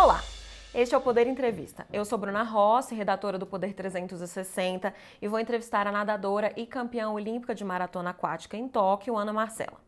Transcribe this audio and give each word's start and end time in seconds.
Olá! 0.00 0.22
Este 0.72 0.94
é 0.94 0.98
o 0.98 1.00
Poder 1.00 1.26
Entrevista. 1.26 1.84
Eu 1.92 2.04
sou 2.04 2.16
Bruna 2.16 2.44
Rossi, 2.44 2.94
redatora 2.94 3.36
do 3.36 3.44
Poder 3.44 3.74
360, 3.74 4.94
e 5.20 5.26
vou 5.26 5.40
entrevistar 5.40 5.88
a 5.88 5.92
nadadora 5.92 6.52
e 6.56 6.64
campeã 6.66 7.10
olímpica 7.10 7.52
de 7.52 7.64
maratona 7.64 8.10
aquática 8.10 8.56
em 8.56 8.68
Tóquio, 8.68 9.16
Ana 9.16 9.32
Marcela. 9.32 9.80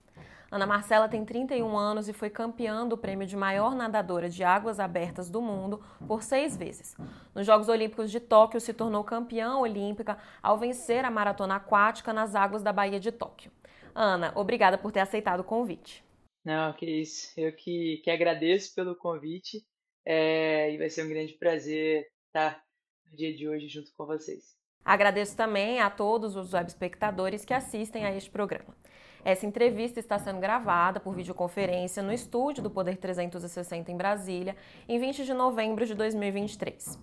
Ana 0.51 0.67
Marcela 0.67 1.09
tem 1.09 1.25
31 1.25 1.79
anos 1.79 2.09
e 2.09 2.13
foi 2.13 2.29
campeã 2.29 2.85
do 2.85 2.99
prêmio 2.99 3.25
de 3.25 3.37
maior 3.37 3.73
nadadora 3.77 4.29
de 4.29 4.43
águas 4.43 4.81
abertas 4.81 5.31
do 5.31 5.41
mundo 5.41 5.81
por 6.09 6.25
seis 6.25 6.57
vezes. 6.57 6.97
Nos 7.33 7.47
Jogos 7.47 7.69
Olímpicos 7.69 8.11
de 8.11 8.19
Tóquio, 8.19 8.61
se 8.61 8.75
tornou 8.75 9.05
campeã 9.05 9.59
olímpica 9.59 10.19
ao 10.43 10.59
vencer 10.59 11.05
a 11.05 11.11
maratona 11.11 11.55
aquática 11.55 12.13
nas 12.13 12.35
águas 12.35 12.65
da 12.65 12.73
Baía 12.73 12.99
de 12.99 13.13
Tóquio. 13.13 13.53
Ana, 13.95 14.33
obrigada 14.35 14.77
por 14.77 14.91
ter 14.91 14.99
aceitado 14.99 15.39
o 15.39 15.45
convite. 15.45 16.05
Não, 16.45 16.73
que 16.73 16.85
isso. 16.85 17.33
Eu 17.37 17.53
que, 17.53 18.01
que 18.03 18.11
agradeço 18.11 18.75
pelo 18.75 18.97
convite 18.97 19.65
é, 20.05 20.73
e 20.73 20.79
vai 20.79 20.89
ser 20.89 21.05
um 21.05 21.09
grande 21.09 21.35
prazer 21.35 22.07
estar 22.27 22.63
no 23.11 23.17
dia 23.17 23.35
de 23.35 23.49
hoje 23.49 23.69
junto 23.69 23.93
com 23.97 24.07
vocês. 24.07 24.57
Agradeço 24.85 25.37
também 25.37 25.81
a 25.81 25.91
todos 25.91 26.37
os 26.37 26.53
web 26.53 26.69
espectadores 26.69 27.45
que 27.45 27.53
assistem 27.53 28.05
a 28.05 28.15
este 28.15 28.31
programa. 28.31 28.75
Essa 29.23 29.47
entrevista 29.47 30.01
está 30.01 30.19
sendo 30.19 30.41
gravada 30.41 30.99
por 30.99 31.15
videoconferência 31.15 32.03
no 32.03 32.13
estúdio 32.13 32.63
do 32.63 32.71
Poder 32.71 32.97
360 32.97 33.93
em 33.93 33.97
Brasília, 33.97 34.57
em 34.89 34.99
20 34.99 35.25
de 35.25 35.35
novembro 35.35 35.85
de 35.85 35.95
2023. 35.95 36.99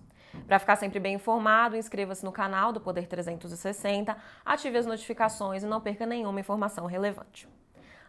Para 0.46 0.58
ficar 0.58 0.76
sempre 0.76 0.98
bem 0.98 1.14
informado, 1.14 1.76
inscreva-se 1.76 2.24
no 2.24 2.32
canal 2.32 2.72
do 2.72 2.80
Poder 2.80 3.06
360, 3.06 4.16
ative 4.44 4.78
as 4.78 4.86
notificações 4.86 5.62
e 5.62 5.66
não 5.66 5.80
perca 5.80 6.04
nenhuma 6.04 6.40
informação 6.40 6.86
relevante. 6.86 7.48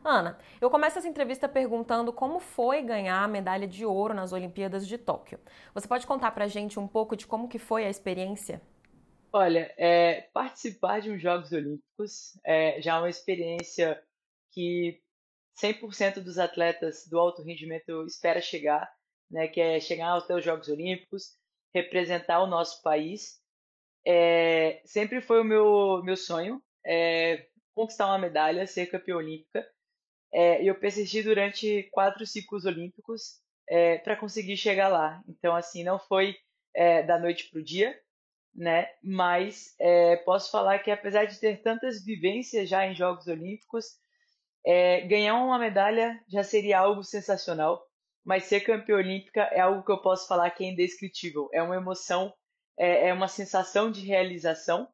Ana, 0.04 0.38
eu 0.62 0.70
começo 0.70 0.98
essa 0.98 1.08
entrevista 1.08 1.48
perguntando 1.48 2.14
como 2.14 2.40
foi 2.40 2.82
ganhar 2.82 3.24
a 3.24 3.28
medalha 3.28 3.68
de 3.68 3.86
ouro 3.86 4.14
nas 4.14 4.32
Olimpíadas 4.32 4.88
de 4.88 4.98
Tóquio. 4.98 5.40
Você 5.74 5.88
pode 5.88 6.08
contar 6.08 6.32
para 6.32 6.46
a 6.46 6.48
gente 6.48 6.80
um 6.80 6.88
pouco 6.88 7.16
de 7.16 7.28
como 7.28 7.50
que 7.50 7.60
foi 7.60 7.86
a 7.86 7.90
experiência? 7.90 8.62
Olha, 9.32 9.74
é, 9.78 10.22
participar 10.34 11.02
de 11.02 11.12
uns 11.12 11.22
Jogos 11.22 11.52
Olímpicos 11.52 12.40
é 12.44 12.82
já 12.82 12.96
é 12.96 13.00
uma 13.00 13.10
experiência 13.10 14.02
que 14.52 15.02
100% 15.62 16.22
dos 16.22 16.40
atletas 16.40 17.06
do 17.08 17.20
alto 17.20 17.44
rendimento 17.44 18.06
espera 18.06 18.42
chegar, 18.42 18.90
né, 19.30 19.48
que 19.48 19.60
é 19.62 19.80
chegar 19.80 20.18
até 20.18 20.34
os 20.34 20.44
Jogos 20.44 20.70
Olímpicos, 20.70 21.38
representar 21.74 22.42
o 22.42 22.48
nosso 22.48 22.82
país. 22.82 23.40
É, 24.08 24.82
sempre 24.86 25.22
foi 25.22 25.42
o 25.42 25.44
meu, 25.44 26.02
meu 26.04 26.16
sonho 26.16 26.64
é, 26.86 27.46
conquistar 27.76 28.08
uma 28.08 28.18
medalha, 28.18 28.66
ser 28.66 28.88
campeã 28.88 29.18
olímpica. 29.18 29.66
É, 30.32 30.64
eu 30.64 30.76
persisti 30.76 31.24
durante 31.24 31.84
quatro 31.92 32.26
ciclos 32.26 32.66
olímpicos 32.66 33.40
é, 33.68 33.98
para 34.00 34.16
conseguir 34.16 34.58
chegar 34.58 34.88
lá. 34.88 35.22
Então, 35.28 35.56
assim, 35.56 35.84
não 35.84 36.00
foi 36.00 36.36
é, 36.74 37.04
da 37.04 37.18
noite 37.18 37.50
para 37.50 37.60
o 37.60 37.64
dia, 37.64 38.00
né? 38.54 38.90
Mas 39.04 39.76
é, 39.80 40.18
posso 40.18 40.52
falar 40.52 40.80
que 40.80 40.92
apesar 40.92 41.26
de 41.26 41.40
ter 41.40 41.62
tantas 41.62 42.04
vivências 42.04 42.70
já 42.70 42.86
em 42.86 42.96
Jogos 42.96 43.28
Olímpicos, 43.28 43.86
é, 44.66 45.02
ganhar 45.02 45.36
uma 45.36 45.58
medalha 45.58 46.22
já 46.28 46.44
seria 46.44 46.80
algo 46.80 47.04
sensacional. 47.04 47.86
Mas 48.24 48.44
ser 48.44 48.62
campeã 48.62 48.98
olímpica 48.98 49.42
é 49.44 49.60
algo 49.62 49.84
que 49.84 49.92
eu 49.92 50.02
posso 50.02 50.28
falar 50.28 50.52
que 50.52 50.64
é 50.64 50.68
indescritível. 50.68 51.50
É 51.54 51.64
uma 51.64 51.76
emoção, 51.76 52.34
é, 52.78 53.08
é 53.10 53.14
uma 53.14 53.28
sensação 53.28 53.90
de 53.92 54.06
realização 54.06 54.88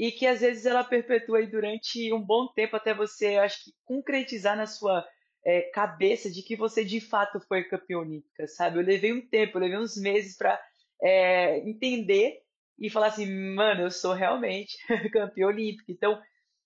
e 0.00 0.10
que 0.10 0.26
às 0.26 0.40
vezes 0.40 0.64
ela 0.64 0.82
perpetua 0.82 1.40
aí 1.40 1.46
durante 1.46 2.10
um 2.10 2.22
bom 2.22 2.48
tempo 2.54 2.74
até 2.74 2.94
você, 2.94 3.36
acho 3.36 3.64
que, 3.64 3.74
concretizar 3.84 4.56
na 4.56 4.66
sua 4.66 5.06
é, 5.44 5.60
cabeça 5.74 6.30
de 6.30 6.42
que 6.42 6.56
você 6.56 6.82
de 6.82 7.02
fato 7.02 7.38
foi 7.40 7.64
campeã 7.64 7.98
olímpica, 7.98 8.46
sabe? 8.46 8.78
Eu 8.78 8.82
levei 8.82 9.12
um 9.12 9.20
tempo, 9.20 9.58
eu 9.58 9.60
levei 9.60 9.76
uns 9.76 9.98
meses 9.98 10.38
para 10.38 10.58
é, 11.02 11.58
entender 11.68 12.40
e 12.78 12.88
falar 12.88 13.08
assim, 13.08 13.30
mano, 13.54 13.82
eu 13.82 13.90
sou 13.90 14.14
realmente 14.14 14.74
campeão 15.12 15.50
olímpico. 15.50 15.92
Então, 15.92 16.18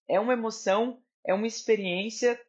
é 0.08 0.20
uma 0.20 0.34
emoção, 0.34 1.02
é 1.26 1.34
uma 1.34 1.48
experiência 1.48 2.40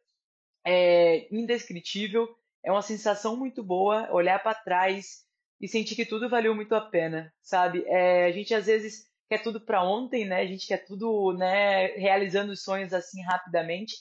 é, 0.64 1.26
indescritível, 1.34 2.28
é 2.64 2.70
uma 2.70 2.82
sensação 2.82 3.36
muito 3.36 3.60
boa 3.60 4.08
olhar 4.12 4.40
para 4.40 4.54
trás 4.54 5.24
e 5.60 5.66
sentir 5.66 5.96
que 5.96 6.06
tudo 6.06 6.28
valeu 6.28 6.54
muito 6.54 6.76
a 6.76 6.80
pena, 6.80 7.34
sabe? 7.42 7.82
É, 7.88 8.26
a 8.26 8.30
gente 8.30 8.54
às 8.54 8.66
vezes 8.66 9.15
quer 9.28 9.42
tudo 9.42 9.60
para 9.60 9.82
ontem, 9.82 10.24
né? 10.24 10.40
A 10.40 10.46
gente 10.46 10.66
quer 10.66 10.84
tudo, 10.84 11.32
né, 11.34 11.86
realizando 11.96 12.52
os 12.52 12.62
sonhos 12.62 12.92
assim 12.92 13.22
rapidamente. 13.22 13.94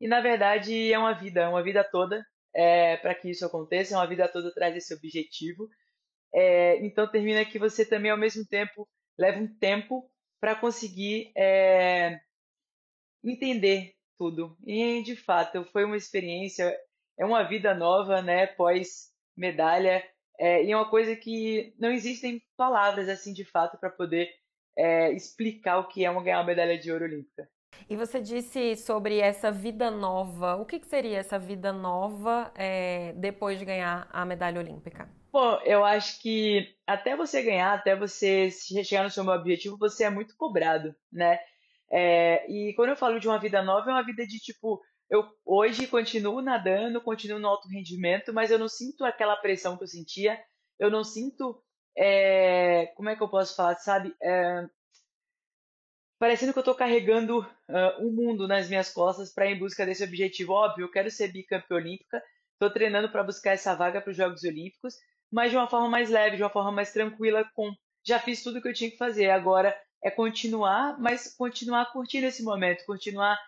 E 0.00 0.06
na 0.08 0.20
verdade 0.20 0.92
é 0.92 0.98
uma 0.98 1.14
vida, 1.14 1.42
é 1.42 1.48
uma 1.48 1.62
vida 1.62 1.84
toda 1.84 2.24
é, 2.54 2.96
para 2.98 3.14
que 3.14 3.30
isso 3.30 3.44
aconteça, 3.44 3.94
é 3.94 3.98
uma 3.98 4.06
vida 4.06 4.28
toda 4.28 4.48
atrás 4.48 4.74
desse 4.74 4.94
objetivo. 4.94 5.68
É, 6.34 6.84
então 6.84 7.10
termina 7.10 7.44
que 7.44 7.58
você 7.58 7.84
também 7.84 8.10
ao 8.10 8.18
mesmo 8.18 8.44
tempo 8.46 8.88
leva 9.18 9.38
um 9.40 9.58
tempo 9.58 10.10
para 10.40 10.54
conseguir 10.54 11.32
é, 11.36 12.20
entender 13.24 13.94
tudo. 14.18 14.56
E 14.66 15.02
de 15.02 15.16
fato 15.16 15.64
foi 15.72 15.84
uma 15.84 15.96
experiência, 15.96 16.76
é 17.18 17.24
uma 17.24 17.42
vida 17.42 17.74
nova, 17.74 18.22
né? 18.22 18.46
Pós 18.46 19.12
medalha, 19.36 20.04
é, 20.38 20.64
e 20.64 20.72
é 20.72 20.76
uma 20.76 20.88
coisa 20.88 21.16
que 21.16 21.74
não 21.78 21.90
existem 21.90 22.42
palavras 22.56 23.08
assim 23.08 23.32
de 23.32 23.44
fato 23.44 23.78
para 23.78 23.90
poder 23.90 24.28
é, 24.78 25.12
explicar 25.12 25.78
o 25.78 25.88
que 25.88 26.04
é 26.04 26.10
uma 26.10 26.22
ganhar 26.22 26.38
uma 26.38 26.46
medalha 26.46 26.78
de 26.78 26.90
ouro 26.92 27.04
olímpica. 27.04 27.48
E 27.90 27.96
você 27.96 28.20
disse 28.20 28.76
sobre 28.76 29.18
essa 29.18 29.50
vida 29.50 29.90
nova. 29.90 30.56
O 30.56 30.64
que, 30.64 30.78
que 30.78 30.86
seria 30.86 31.18
essa 31.18 31.38
vida 31.38 31.72
nova 31.72 32.52
é, 32.54 33.12
depois 33.16 33.58
de 33.58 33.64
ganhar 33.64 34.08
a 34.10 34.24
medalha 34.24 34.60
olímpica? 34.60 35.08
Bom, 35.30 35.60
eu 35.64 35.84
acho 35.84 36.20
que 36.22 36.74
até 36.86 37.14
você 37.16 37.42
ganhar, 37.42 37.74
até 37.74 37.94
você 37.94 38.50
chegar 38.50 39.04
no 39.04 39.10
seu 39.10 39.26
objetivo, 39.26 39.76
você 39.76 40.04
é 40.04 40.10
muito 40.10 40.34
cobrado, 40.36 40.94
né? 41.12 41.38
É, 41.90 42.50
e 42.50 42.72
quando 42.74 42.90
eu 42.90 42.96
falo 42.96 43.18
de 43.18 43.28
uma 43.28 43.38
vida 43.38 43.62
nova, 43.62 43.90
é 43.90 43.92
uma 43.92 44.04
vida 44.04 44.26
de 44.26 44.38
tipo, 44.38 44.80
eu 45.10 45.24
hoje 45.44 45.86
continuo 45.86 46.40
nadando, 46.40 47.00
continuo 47.00 47.38
no 47.38 47.48
alto 47.48 47.68
rendimento, 47.68 48.32
mas 48.32 48.50
eu 48.50 48.58
não 48.58 48.68
sinto 48.68 49.04
aquela 49.04 49.36
pressão 49.36 49.76
que 49.76 49.84
eu 49.84 49.88
sentia, 49.88 50.38
eu 50.78 50.90
não 50.90 51.02
sinto, 51.02 51.62
é, 51.98 52.86
como 52.94 53.08
é 53.08 53.16
que 53.16 53.22
eu 53.22 53.28
posso 53.28 53.56
falar, 53.56 53.76
sabe? 53.76 54.14
É, 54.22 54.64
parecendo 56.18 56.52
que 56.52 56.58
eu 56.58 56.62
estou 56.62 56.74
carregando 56.74 57.40
uh, 57.40 58.06
o 58.06 58.12
mundo 58.12 58.46
nas 58.46 58.68
minhas 58.68 58.90
costas 58.92 59.32
para 59.32 59.46
ir 59.46 59.56
em 59.56 59.58
busca 59.58 59.84
desse 59.84 60.04
objetivo. 60.04 60.52
Óbvio, 60.52 60.84
eu 60.84 60.90
quero 60.90 61.10
ser 61.10 61.32
bicampeã 61.32 61.76
olímpica, 61.76 62.22
estou 62.52 62.70
treinando 62.70 63.08
para 63.10 63.24
buscar 63.24 63.52
essa 63.52 63.74
vaga 63.74 64.00
para 64.00 64.10
os 64.10 64.16
Jogos 64.16 64.44
Olímpicos, 64.44 64.94
mas 65.30 65.50
de 65.50 65.56
uma 65.56 65.68
forma 65.68 65.88
mais 65.88 66.08
leve, 66.08 66.36
de 66.36 66.42
uma 66.42 66.50
forma 66.50 66.70
mais 66.70 66.92
tranquila, 66.92 67.44
com 67.54 67.72
já 68.06 68.18
fiz 68.18 68.42
tudo 68.42 68.62
que 68.62 68.68
eu 68.68 68.74
tinha 68.74 68.90
que 68.90 68.96
fazer. 68.96 69.30
Agora 69.30 69.76
é 70.02 70.10
continuar, 70.10 70.98
mas 71.00 71.34
continuar 71.36 71.92
curtindo 71.92 72.26
esse 72.26 72.42
momento, 72.44 72.86
continuar 72.86 73.38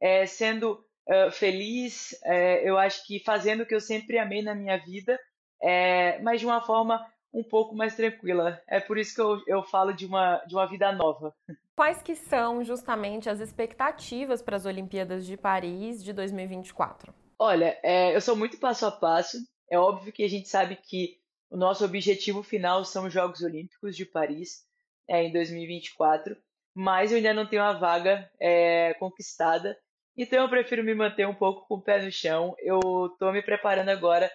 é, 0.00 0.26
sendo 0.26 0.84
uh, 1.08 1.30
feliz. 1.32 2.14
É, 2.22 2.68
eu 2.68 2.78
acho 2.78 3.06
que 3.06 3.18
fazendo 3.20 3.62
o 3.62 3.66
que 3.66 3.74
eu 3.74 3.80
sempre 3.80 4.18
amei 4.18 4.42
na 4.42 4.54
minha 4.54 4.76
vida, 4.76 5.18
é, 5.62 6.18
mas 6.20 6.40
de 6.40 6.46
uma 6.46 6.60
forma 6.60 7.04
um 7.34 7.42
pouco 7.42 7.74
mais 7.74 7.96
tranquila. 7.96 8.62
É 8.66 8.78
por 8.78 8.96
isso 8.96 9.14
que 9.14 9.20
eu, 9.20 9.42
eu 9.46 9.62
falo 9.64 9.92
de 9.92 10.06
uma, 10.06 10.36
de 10.46 10.54
uma 10.54 10.66
vida 10.66 10.92
nova. 10.92 11.34
Quais 11.74 12.00
que 12.00 12.14
são 12.14 12.62
justamente 12.62 13.28
as 13.28 13.40
expectativas 13.40 14.40
para 14.40 14.56
as 14.56 14.64
Olimpíadas 14.64 15.26
de 15.26 15.36
Paris 15.36 16.02
de 16.02 16.12
2024? 16.12 17.12
Olha, 17.36 17.76
é, 17.82 18.14
eu 18.14 18.20
sou 18.20 18.36
muito 18.36 18.58
passo 18.58 18.86
a 18.86 18.92
passo. 18.92 19.36
É 19.68 19.76
óbvio 19.76 20.12
que 20.12 20.22
a 20.22 20.28
gente 20.28 20.48
sabe 20.48 20.76
que 20.76 21.18
o 21.50 21.56
nosso 21.56 21.84
objetivo 21.84 22.42
final 22.42 22.84
são 22.84 23.06
os 23.06 23.12
Jogos 23.12 23.42
Olímpicos 23.42 23.96
de 23.96 24.04
Paris 24.04 24.64
é, 25.08 25.24
em 25.24 25.32
2024, 25.32 26.36
mas 26.74 27.10
eu 27.10 27.16
ainda 27.16 27.34
não 27.34 27.46
tenho 27.46 27.62
a 27.62 27.72
vaga 27.72 28.30
é, 28.40 28.94
conquistada, 28.94 29.76
então 30.16 30.42
eu 30.42 30.48
prefiro 30.48 30.84
me 30.84 30.94
manter 30.94 31.26
um 31.26 31.34
pouco 31.34 31.66
com 31.66 31.74
o 31.74 31.82
pé 31.82 32.02
no 32.02 32.10
chão. 32.10 32.54
Eu 32.60 32.80
estou 33.12 33.32
me 33.32 33.42
preparando 33.42 33.88
agora 33.88 34.30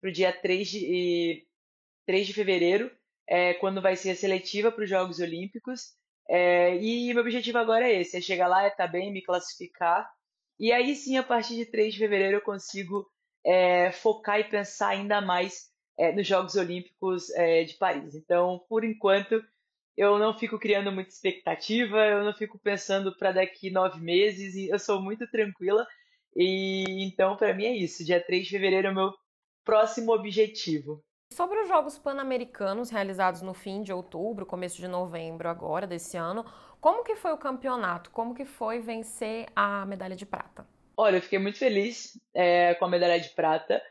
para 0.00 0.10
o 0.10 0.12
dia 0.12 0.32
3 0.32 0.68
de, 0.68 1.46
3 2.06 2.26
de 2.26 2.34
fevereiro, 2.34 2.90
é, 3.26 3.54
quando 3.54 3.80
vai 3.80 3.96
ser 3.96 4.10
a 4.10 4.16
seletiva 4.16 4.70
para 4.70 4.84
os 4.84 4.90
Jogos 4.90 5.20
Olímpicos. 5.20 5.94
É, 6.28 6.76
e 6.76 7.12
meu 7.12 7.22
objetivo 7.22 7.58
agora 7.58 7.88
é 7.88 8.00
esse: 8.00 8.16
é 8.16 8.20
chegar 8.20 8.48
lá, 8.48 8.64
é 8.64 8.68
estar 8.68 8.86
tá 8.86 8.92
bem, 8.92 9.12
me 9.12 9.22
classificar. 9.22 10.08
E 10.58 10.72
aí 10.72 10.94
sim, 10.94 11.16
a 11.16 11.22
partir 11.22 11.56
de 11.56 11.66
3 11.66 11.94
de 11.94 11.98
fevereiro, 11.98 12.36
eu 12.36 12.40
consigo 12.40 13.06
é, 13.44 13.90
focar 13.92 14.38
e 14.40 14.44
pensar 14.44 14.88
ainda 14.90 15.20
mais 15.20 15.70
é, 15.98 16.12
nos 16.12 16.26
Jogos 16.26 16.54
Olímpicos 16.56 17.30
é, 17.30 17.64
de 17.64 17.74
Paris. 17.74 18.14
Então, 18.14 18.64
por 18.68 18.84
enquanto, 18.84 19.42
eu 19.96 20.18
não 20.18 20.36
fico 20.38 20.58
criando 20.58 20.92
muita 20.92 21.10
expectativa, 21.10 21.98
eu 22.06 22.24
não 22.24 22.32
fico 22.32 22.58
pensando 22.58 23.16
para 23.16 23.32
daqui 23.32 23.70
nove 23.70 24.00
meses, 24.00 24.54
eu 24.68 24.78
sou 24.78 25.00
muito 25.00 25.26
tranquila. 25.28 25.86
E 26.34 27.04
então, 27.04 27.36
para 27.36 27.54
mim 27.54 27.66
é 27.66 27.76
isso. 27.76 28.04
Dia 28.04 28.20
3 28.24 28.44
de 28.44 28.50
fevereiro 28.50 28.88
é 28.88 28.90
o 28.90 28.94
meu 28.94 29.14
próximo 29.64 30.12
objetivo. 30.12 31.04
Sobre 31.32 31.60
os 31.60 31.68
Jogos 31.68 31.98
Pan-Americanos 31.98 32.90
realizados 32.90 33.40
no 33.40 33.54
fim 33.54 33.82
de 33.82 33.90
outubro, 33.90 34.44
começo 34.44 34.76
de 34.76 34.86
novembro 34.86 35.48
agora 35.48 35.86
desse 35.86 36.14
ano, 36.18 36.44
como 36.78 37.02
que 37.02 37.16
foi 37.16 37.32
o 37.32 37.38
campeonato? 37.38 38.10
Como 38.10 38.34
que 38.34 38.44
foi 38.44 38.80
vencer 38.80 39.46
a 39.56 39.86
medalha 39.86 40.14
de 40.14 40.26
prata? 40.26 40.66
Olha, 40.94 41.16
eu 41.16 41.22
fiquei 41.22 41.38
muito 41.38 41.58
feliz 41.58 42.20
é, 42.34 42.74
com 42.74 42.84
a 42.84 42.88
medalha 42.88 43.18
de 43.18 43.30
prata. 43.30 43.82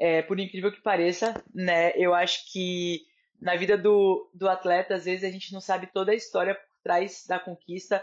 É, 0.00 0.22
por 0.22 0.40
incrível 0.40 0.72
que 0.72 0.80
pareça, 0.80 1.34
né? 1.54 1.92
Eu 1.94 2.14
acho 2.14 2.50
que 2.50 3.02
na 3.38 3.54
vida 3.54 3.76
do, 3.76 4.30
do 4.32 4.48
atleta, 4.48 4.94
às 4.94 5.04
vezes 5.04 5.24
a 5.28 5.30
gente 5.30 5.52
não 5.52 5.60
sabe 5.60 5.90
toda 5.92 6.12
a 6.12 6.16
história 6.16 6.54
por 6.54 6.82
trás 6.82 7.26
da 7.28 7.38
conquista. 7.38 8.02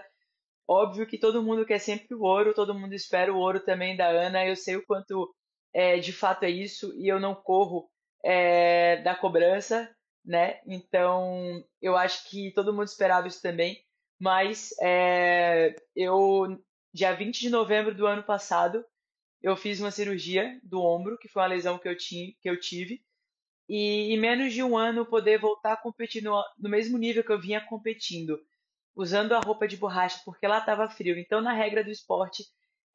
Óbvio 0.67 1.07
que 1.07 1.17
todo 1.17 1.41
mundo 1.41 1.65
quer 1.65 1.79
sempre 1.79 2.13
o 2.13 2.21
ouro, 2.21 2.53
todo 2.53 2.77
mundo 2.77 2.93
espera 2.93 3.33
o 3.33 3.37
ouro 3.37 3.59
também 3.61 3.97
da 3.97 4.09
Ana. 4.09 4.45
Eu 4.45 4.55
sei 4.55 4.75
o 4.75 4.85
quanto 4.85 5.33
é, 5.73 5.97
de 5.97 6.13
fato 6.13 6.43
é 6.43 6.51
isso 6.51 6.93
e 6.95 7.07
eu 7.11 7.19
não 7.19 7.33
corro 7.33 7.89
é, 8.25 8.97
da 9.03 9.15
cobrança, 9.15 9.89
né? 10.25 10.59
Então 10.65 11.63
eu 11.79 11.95
acho 11.95 12.27
que 12.29 12.51
todo 12.51 12.73
mundo 12.73 12.87
esperava 12.87 13.27
isso 13.27 13.41
também. 13.41 13.79
Mas 14.19 14.73
é, 14.81 15.75
eu, 15.95 16.59
dia 16.93 17.13
20 17.13 17.39
de 17.39 17.49
novembro 17.49 17.93
do 17.93 18.07
ano 18.07 18.23
passado, 18.23 18.83
eu 19.41 19.55
fiz 19.55 19.79
uma 19.79 19.91
cirurgia 19.91 20.59
do 20.63 20.81
ombro, 20.81 21.17
que 21.19 21.27
foi 21.27 21.43
uma 21.43 21.49
lesão 21.49 21.77
que 21.77 21.87
eu, 21.87 21.95
tinha, 21.95 22.33
que 22.41 22.49
eu 22.49 22.59
tive. 22.59 23.03
E 23.69 24.13
em 24.13 24.19
menos 24.19 24.53
de 24.53 24.63
um 24.63 24.77
ano 24.77 25.05
poder 25.05 25.39
voltar 25.39 25.73
a 25.73 25.77
competir 25.77 26.23
no, 26.23 26.41
no 26.57 26.69
mesmo 26.69 26.97
nível 26.97 27.23
que 27.23 27.31
eu 27.31 27.41
vinha 27.41 27.61
competindo, 27.61 28.39
usando 28.95 29.33
a 29.33 29.39
roupa 29.39 29.67
de 29.67 29.77
borracha, 29.77 30.21
porque 30.25 30.47
lá 30.47 30.59
estava 30.59 30.89
frio. 30.89 31.19
Então, 31.19 31.41
na 31.41 31.53
regra 31.53 31.83
do 31.83 31.91
esporte, 31.91 32.43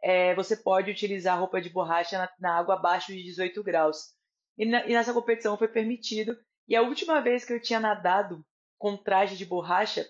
é, 0.03 0.35
você 0.35 0.57
pode 0.57 0.91
utilizar 0.91 1.39
roupa 1.39 1.61
de 1.61 1.71
borracha 1.71 2.19
na, 2.19 2.31
na 2.41 2.59
água 2.59 2.75
abaixo 2.77 3.13
de 3.13 3.23
18 3.23 3.63
graus. 3.63 4.15
E, 4.61 4.67
na, 4.67 4.85
e 4.85 4.93
nessa 4.93 5.15
competição 5.15 5.57
foi 5.57 5.69
permitido. 5.69 6.39
E 6.69 6.77
a 6.77 6.83
última 6.83 7.19
vez 7.23 7.47
que 7.47 7.53
eu 7.55 7.63
tinha 7.63 7.81
nadado 7.81 8.45
com 8.77 8.95
traje 8.95 9.35
de 9.35 9.47
borracha 9.47 10.07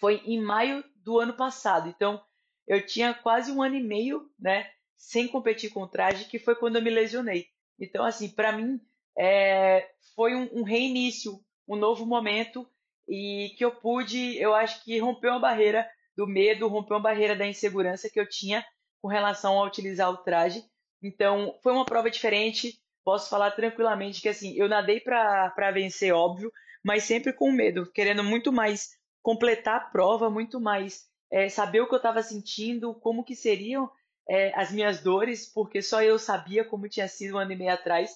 foi 0.00 0.22
em 0.24 0.40
maio 0.40 0.82
do 0.96 1.18
ano 1.18 1.34
passado. 1.34 1.86
Então, 1.86 2.18
eu 2.66 2.86
tinha 2.86 3.12
quase 3.12 3.52
um 3.52 3.62
ano 3.62 3.74
e 3.74 3.82
meio, 3.82 4.30
né, 4.38 4.70
sem 4.96 5.28
competir 5.28 5.70
com 5.70 5.86
traje, 5.86 6.24
que 6.24 6.38
foi 6.38 6.54
quando 6.56 6.76
eu 6.76 6.82
me 6.82 6.88
lesionei. 6.88 7.48
Então, 7.78 8.02
assim, 8.02 8.30
para 8.30 8.50
mim, 8.50 8.80
é, 9.14 9.86
foi 10.14 10.34
um, 10.34 10.48
um, 10.60 10.62
reinício, 10.62 11.38
um 11.68 11.76
novo 11.76 12.06
momento, 12.06 12.66
e 13.06 13.54
que 13.58 13.64
eu 13.64 13.72
pude, 13.72 14.38
eu 14.38 14.54
acho 14.54 14.82
que 14.84 14.98
romper 14.98 15.28
uma 15.28 15.38
barreira 15.38 15.86
do 16.16 16.26
medo, 16.26 16.66
romper 16.66 16.94
uma 16.94 17.00
barreira 17.00 17.36
da 17.36 17.46
insegurança 17.46 18.08
que 18.08 18.18
eu 18.18 18.26
tinha 18.26 18.66
com 19.02 19.08
relação 19.08 19.60
a 19.60 19.66
utilizar 19.66 20.10
o 20.10 20.16
traje. 20.16 20.64
Então, 21.02 21.58
foi 21.62 21.74
uma 21.74 21.84
prova 21.84 22.10
diferente. 22.10 22.80
Posso 23.06 23.30
falar 23.30 23.52
tranquilamente 23.52 24.20
que, 24.20 24.28
assim, 24.28 24.52
eu 24.56 24.68
nadei 24.68 24.98
para 24.98 25.70
vencer, 25.70 26.12
óbvio, 26.12 26.52
mas 26.84 27.04
sempre 27.04 27.32
com 27.32 27.52
medo, 27.52 27.88
querendo 27.92 28.24
muito 28.24 28.52
mais 28.52 28.90
completar 29.22 29.76
a 29.76 29.84
prova, 29.84 30.28
muito 30.28 30.60
mais 30.60 31.04
é, 31.30 31.48
saber 31.48 31.80
o 31.80 31.86
que 31.86 31.94
eu 31.94 31.98
estava 31.98 32.20
sentindo, 32.20 32.92
como 32.96 33.22
que 33.22 33.36
seriam 33.36 33.88
é, 34.28 34.52
as 34.60 34.72
minhas 34.72 35.04
dores, 35.04 35.46
porque 35.46 35.80
só 35.80 36.02
eu 36.02 36.18
sabia 36.18 36.64
como 36.64 36.88
tinha 36.88 37.06
sido 37.06 37.36
um 37.36 37.38
ano 37.38 37.52
e 37.52 37.56
meio 37.56 37.72
atrás, 37.72 38.10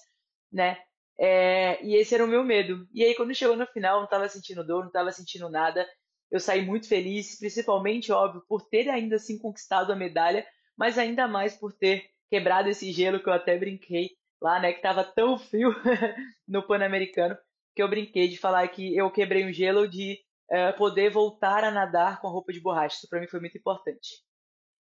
né? 0.53 0.77
É, 1.17 1.81
e 1.85 1.95
esse 1.95 2.13
era 2.13 2.25
o 2.25 2.29
meu 2.29 2.43
medo. 2.43 2.89
E 2.93 3.05
aí, 3.05 3.15
quando 3.15 3.33
chegou 3.33 3.57
no 3.57 3.69
final, 3.69 3.99
não 3.99 4.07
estava 4.07 4.29
sentindo 4.29 4.67
dor, 4.67 4.81
não 4.81 4.89
estava 4.89 5.13
sentindo 5.13 5.49
nada. 5.49 5.89
Eu 6.29 6.41
saí 6.41 6.67
muito 6.67 6.89
feliz, 6.89 7.39
principalmente, 7.39 8.11
óbvio, 8.11 8.43
por 8.49 8.69
ter 8.69 8.89
ainda 8.89 9.15
assim 9.15 9.39
conquistado 9.39 9.93
a 9.93 9.97
medalha, 9.97 10.45
mas 10.77 10.99
ainda 10.99 11.29
mais 11.29 11.55
por 11.55 11.73
ter 11.73 12.11
quebrado 12.29 12.69
esse 12.69 12.91
gelo 12.91 13.23
que 13.23 13.29
eu 13.29 13.33
até 13.33 13.57
brinquei 13.57 14.19
lá, 14.41 14.61
né? 14.61 14.73
Que 14.73 14.79
estava 14.79 15.05
tão 15.05 15.39
frio 15.39 15.75
no 16.47 16.67
Pan-Americano, 16.67 17.37
que 17.75 17.83
eu 17.83 17.89
brinquei 17.89 18.29
de 18.29 18.39
falar 18.39 18.67
que 18.69 18.97
eu 18.97 19.11
quebrei 19.11 19.45
um 19.45 19.53
gelo 19.53 19.89
de 19.89 20.19
é, 20.51 20.73
poder 20.73 21.11
voltar 21.11 21.63
a 21.65 21.71
nadar 21.71 22.21
com 22.21 22.27
a 22.27 22.31
roupa 22.31 22.53
de 22.53 22.61
borracha. 22.61 22.97
Isso 22.97 23.09
para 23.09 23.21
mim 23.21 23.29
foi 23.29 23.41
muito 23.41 23.57
importante. 23.57 24.23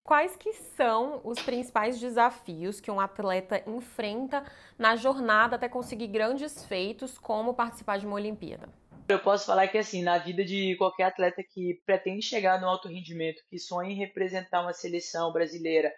Quais 0.02 0.34
que 0.34 0.52
são 0.52 1.20
os 1.24 1.40
principais 1.40 2.00
desafios 2.00 2.80
que 2.80 2.90
um 2.90 2.98
atleta 2.98 3.62
enfrenta 3.66 4.42
na 4.78 4.96
jornada 4.96 5.56
até 5.56 5.68
conseguir 5.68 6.08
grandes 6.08 6.64
feitos, 6.64 7.18
como 7.18 7.54
participar 7.54 7.98
de 7.98 8.06
uma 8.06 8.16
Olimpíada? 8.16 8.68
Eu 9.08 9.18
posso 9.18 9.46
falar 9.46 9.68
que 9.68 9.76
assim, 9.76 10.02
na 10.02 10.18
vida 10.18 10.44
de 10.44 10.76
qualquer 10.76 11.04
atleta 11.04 11.42
que 11.42 11.80
pretende 11.84 12.22
chegar 12.22 12.60
no 12.60 12.68
alto 12.68 12.88
rendimento, 12.88 13.42
que 13.48 13.58
sonha 13.58 13.90
em 13.90 13.96
representar 13.96 14.62
uma 14.62 14.72
seleção 14.72 15.32
brasileira, 15.32 15.92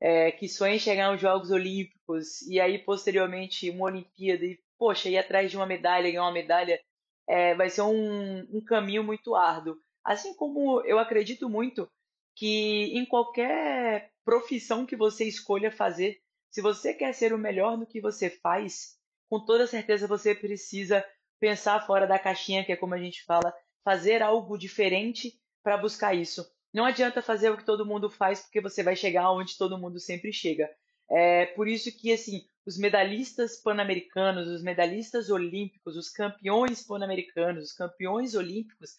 é, 0.00 0.30
que 0.32 0.48
sonha 0.48 0.76
em 0.76 0.78
chegar 0.78 1.06
aos 1.06 1.20
Jogos 1.20 1.50
Olímpicos 1.50 2.42
e 2.42 2.60
aí 2.60 2.78
posteriormente 2.78 3.70
uma 3.70 3.86
Olimpíada 3.86 4.44
e 4.44 4.58
poxa, 4.78 5.08
ir 5.08 5.18
atrás 5.18 5.50
de 5.50 5.56
uma 5.56 5.66
medalha, 5.66 6.10
ganhar 6.10 6.22
uma 6.22 6.32
medalha, 6.32 6.80
é, 7.26 7.54
vai 7.54 7.68
ser 7.68 7.82
um, 7.82 8.40
um 8.52 8.64
caminho 8.64 9.02
muito 9.02 9.34
árduo. 9.34 9.76
Assim 10.04 10.34
como 10.34 10.80
eu 10.82 10.98
acredito 10.98 11.48
muito 11.50 11.90
que 12.36 12.96
em 12.96 13.04
qualquer 13.04 14.12
profissão 14.24 14.86
que 14.86 14.94
você 14.96 15.24
escolha 15.24 15.72
fazer, 15.72 16.20
se 16.50 16.62
você 16.62 16.94
quer 16.94 17.12
ser 17.12 17.32
o 17.32 17.38
melhor 17.38 17.76
no 17.76 17.86
que 17.86 18.00
você 18.00 18.30
faz, 18.30 18.96
com 19.28 19.44
toda 19.44 19.66
certeza 19.66 20.06
você 20.06 20.34
precisa 20.34 21.04
pensar 21.40 21.84
fora 21.86 22.06
da 22.06 22.18
caixinha, 22.18 22.64
que 22.64 22.72
é 22.72 22.76
como 22.76 22.94
a 22.94 22.98
gente 22.98 23.24
fala, 23.24 23.52
fazer 23.84 24.22
algo 24.22 24.56
diferente 24.56 25.38
para 25.62 25.76
buscar 25.76 26.14
isso. 26.14 26.46
Não 26.72 26.84
adianta 26.84 27.22
fazer 27.22 27.50
o 27.50 27.56
que 27.56 27.64
todo 27.64 27.86
mundo 27.86 28.10
faz, 28.10 28.40
porque 28.40 28.60
você 28.60 28.82
vai 28.82 28.94
chegar 28.94 29.32
onde 29.32 29.56
todo 29.56 29.78
mundo 29.78 29.98
sempre 29.98 30.32
chega. 30.32 30.68
É 31.10 31.46
por 31.46 31.66
isso 31.66 31.90
que 31.96 32.12
assim, 32.12 32.44
os 32.66 32.76
medalhistas 32.76 33.56
pan-americanos, 33.56 34.46
os 34.46 34.62
medalhistas 34.62 35.30
olímpicos, 35.30 35.96
os 35.96 36.10
campeões 36.10 36.86
pan-americanos, 36.86 37.64
os 37.64 37.72
campeões 37.72 38.34
olímpicos, 38.34 38.98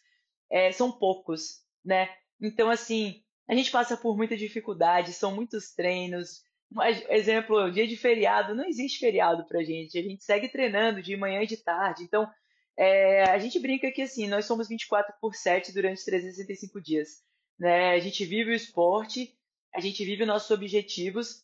é, 0.49 0.71
são 0.71 0.91
poucos, 0.91 1.61
né? 1.85 2.09
Então, 2.41 2.69
assim, 2.69 3.21
a 3.47 3.53
gente 3.53 3.71
passa 3.71 3.95
por 3.95 4.17
muita 4.17 4.35
dificuldade, 4.35 5.13
são 5.13 5.35
muitos 5.35 5.73
treinos. 5.73 6.43
Exemplo, 7.09 7.71
dia 7.71 7.87
de 7.87 7.97
feriado, 7.97 8.55
não 8.55 8.65
existe 8.65 8.99
feriado 8.99 9.45
pra 9.45 9.63
gente. 9.63 9.97
A 9.97 10.03
gente 10.03 10.23
segue 10.23 10.49
treinando 10.49 11.01
de 11.01 11.15
manhã 11.17 11.41
e 11.43 11.47
de 11.47 11.57
tarde. 11.57 12.03
Então, 12.03 12.29
é, 12.77 13.23
a 13.29 13.37
gente 13.37 13.59
brinca 13.59 13.91
que, 13.91 14.01
assim, 14.01 14.27
nós 14.27 14.45
somos 14.45 14.67
24 14.67 15.13
por 15.21 15.35
7 15.35 15.71
durante 15.73 16.03
365 16.05 16.81
dias. 16.81 17.21
Né? 17.59 17.91
A 17.91 17.99
gente 17.99 18.23
vive 18.25 18.51
o 18.51 18.55
esporte, 18.55 19.35
a 19.73 19.79
gente 19.79 20.03
vive 20.05 20.23
os 20.23 20.27
nossos 20.27 20.49
objetivos. 20.51 21.43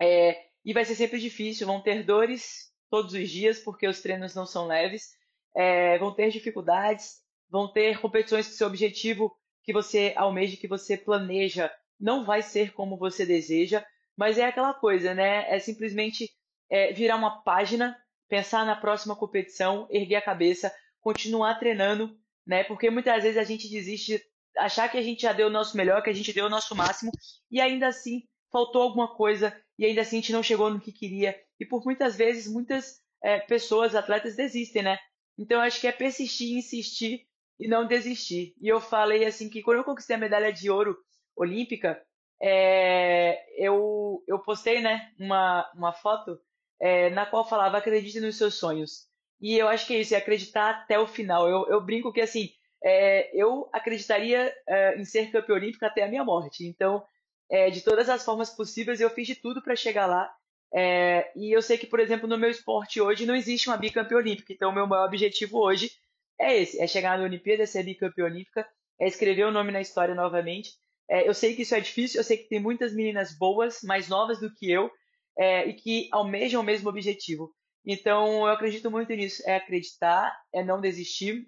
É, 0.00 0.46
e 0.64 0.72
vai 0.72 0.84
ser 0.84 0.94
sempre 0.94 1.20
difícil, 1.20 1.66
vão 1.66 1.80
ter 1.80 2.02
dores 2.02 2.72
todos 2.90 3.12
os 3.12 3.30
dias, 3.30 3.58
porque 3.58 3.86
os 3.86 4.00
treinos 4.00 4.34
não 4.34 4.46
são 4.46 4.66
leves, 4.66 5.10
é, 5.54 5.98
vão 5.98 6.14
ter 6.14 6.30
dificuldades, 6.30 7.22
vão 7.50 7.70
ter 7.70 8.00
competições 8.00 8.48
que 8.48 8.54
seu 8.54 8.66
objetivo 8.66 9.32
que 9.62 9.72
você 9.72 10.12
almeja, 10.16 10.56
que 10.56 10.68
você 10.68 10.96
planeja, 10.96 11.72
não 11.98 12.24
vai 12.24 12.42
ser 12.42 12.72
como 12.72 12.98
você 12.98 13.24
deseja, 13.24 13.84
mas 14.16 14.38
é 14.38 14.44
aquela 14.44 14.74
coisa, 14.74 15.14
né? 15.14 15.50
É 15.52 15.58
simplesmente 15.58 16.30
é, 16.70 16.92
virar 16.92 17.16
uma 17.16 17.42
página, 17.42 17.96
pensar 18.28 18.64
na 18.66 18.76
próxima 18.76 19.16
competição, 19.16 19.88
erguer 19.90 20.16
a 20.16 20.22
cabeça, 20.22 20.72
continuar 21.00 21.54
treinando, 21.58 22.16
né? 22.46 22.62
Porque 22.64 22.90
muitas 22.90 23.22
vezes 23.22 23.38
a 23.38 23.44
gente 23.44 23.68
desiste, 23.68 24.22
achar 24.58 24.88
que 24.88 24.98
a 24.98 25.02
gente 25.02 25.22
já 25.22 25.32
deu 25.32 25.48
o 25.48 25.50
nosso 25.50 25.76
melhor, 25.76 26.02
que 26.02 26.10
a 26.10 26.14
gente 26.14 26.32
deu 26.32 26.46
o 26.46 26.50
nosso 26.50 26.74
máximo, 26.74 27.10
e 27.50 27.60
ainda 27.60 27.88
assim 27.88 28.22
faltou 28.50 28.82
alguma 28.82 29.14
coisa, 29.14 29.56
e 29.78 29.84
ainda 29.84 30.02
assim 30.02 30.18
a 30.18 30.20
gente 30.20 30.32
não 30.32 30.42
chegou 30.42 30.70
no 30.70 30.80
que 30.80 30.92
queria. 30.92 31.38
E 31.58 31.66
por 31.66 31.84
muitas 31.84 32.16
vezes, 32.16 32.52
muitas 32.52 33.00
é, 33.22 33.40
pessoas, 33.40 33.94
atletas, 33.94 34.36
desistem, 34.36 34.82
né? 34.82 34.98
Então 35.36 35.60
acho 35.60 35.80
que 35.80 35.86
é 35.86 35.92
persistir, 35.92 36.56
insistir 36.56 37.26
e 37.58 37.66
não 37.66 37.86
desistir. 37.86 38.54
E 38.60 38.68
eu 38.68 38.80
falei 38.80 39.24
assim 39.24 39.48
que 39.48 39.62
quando 39.62 39.78
eu 39.78 39.84
conquistei 39.84 40.16
a 40.16 40.18
medalha 40.18 40.52
de 40.52 40.70
ouro 40.70 40.96
olímpica, 41.36 42.00
é, 42.40 43.44
eu, 43.56 44.22
eu 44.28 44.38
postei 44.38 44.80
né, 44.80 45.12
uma, 45.18 45.70
uma 45.74 45.92
foto 45.92 46.38
é, 46.80 47.10
na 47.10 47.26
qual 47.26 47.48
falava 47.48 47.78
acredite 47.78 48.20
nos 48.20 48.36
seus 48.36 48.54
sonhos. 48.54 49.08
E 49.40 49.56
eu 49.56 49.68
acho 49.68 49.86
que 49.86 49.94
é 49.94 50.00
isso, 50.00 50.14
é 50.14 50.18
acreditar 50.18 50.70
até 50.70 50.98
o 50.98 51.06
final. 51.06 51.48
Eu, 51.48 51.66
eu 51.68 51.80
brinco 51.80 52.12
que 52.12 52.20
assim, 52.20 52.50
é, 52.84 53.30
eu 53.34 53.68
acreditaria 53.72 54.54
é, 54.68 55.00
em 55.00 55.04
ser 55.06 55.30
campeão 55.32 55.56
olímpico 55.56 55.86
até 55.86 56.02
a 56.02 56.08
minha 56.08 56.22
morte. 56.22 56.66
Então, 56.66 57.02
é, 57.50 57.70
de 57.70 57.80
todas 57.80 58.10
as 58.10 58.22
formas 58.22 58.50
possíveis, 58.50 59.00
eu 59.00 59.08
fiz 59.08 59.26
de 59.26 59.34
tudo 59.34 59.62
para 59.62 59.74
chegar 59.74 60.06
lá. 60.06 60.30
É, 60.72 61.32
e 61.34 61.50
eu 61.50 61.62
sei 61.62 61.78
que, 61.78 61.86
por 61.86 61.98
exemplo, 61.98 62.28
no 62.28 62.36
meu 62.36 62.50
esporte 62.50 63.00
hoje 63.00 63.24
não 63.24 63.34
existe 63.34 63.68
uma 63.68 63.78
bicampeã 63.78 64.18
olímpica. 64.18 64.52
Então, 64.52 64.70
o 64.70 64.74
meu 64.74 64.86
maior 64.86 65.06
objetivo 65.06 65.58
hoje 65.58 65.90
é 66.38 66.60
esse: 66.60 66.78
é 66.80 66.86
chegar 66.86 67.16
na 67.16 67.24
Olimpíada, 67.24 67.66
ser 67.66 67.84
bicampeã 67.84 68.26
olímpica, 68.26 68.68
é 69.00 69.06
escrever 69.06 69.44
o 69.46 69.52
nome 69.52 69.72
na 69.72 69.80
história 69.80 70.14
novamente. 70.14 70.72
É, 71.08 71.26
eu 71.26 71.32
sei 71.32 71.54
que 71.54 71.62
isso 71.62 71.74
é 71.74 71.80
difícil, 71.80 72.20
eu 72.20 72.24
sei 72.24 72.36
que 72.36 72.48
tem 72.48 72.60
muitas 72.60 72.94
meninas 72.94 73.36
boas, 73.36 73.80
mais 73.82 74.08
novas 74.08 74.40
do 74.40 74.52
que 74.54 74.70
eu, 74.70 74.90
é, 75.38 75.66
e 75.68 75.74
que 75.74 76.08
almejam 76.12 76.60
o 76.60 76.64
mesmo 76.64 76.88
objetivo. 76.88 77.50
Então, 77.86 78.46
eu 78.46 78.52
acredito 78.52 78.90
muito 78.90 79.12
nisso: 79.14 79.42
é 79.46 79.56
acreditar, 79.56 80.36
é 80.52 80.62
não 80.62 80.80
desistir, 80.80 81.46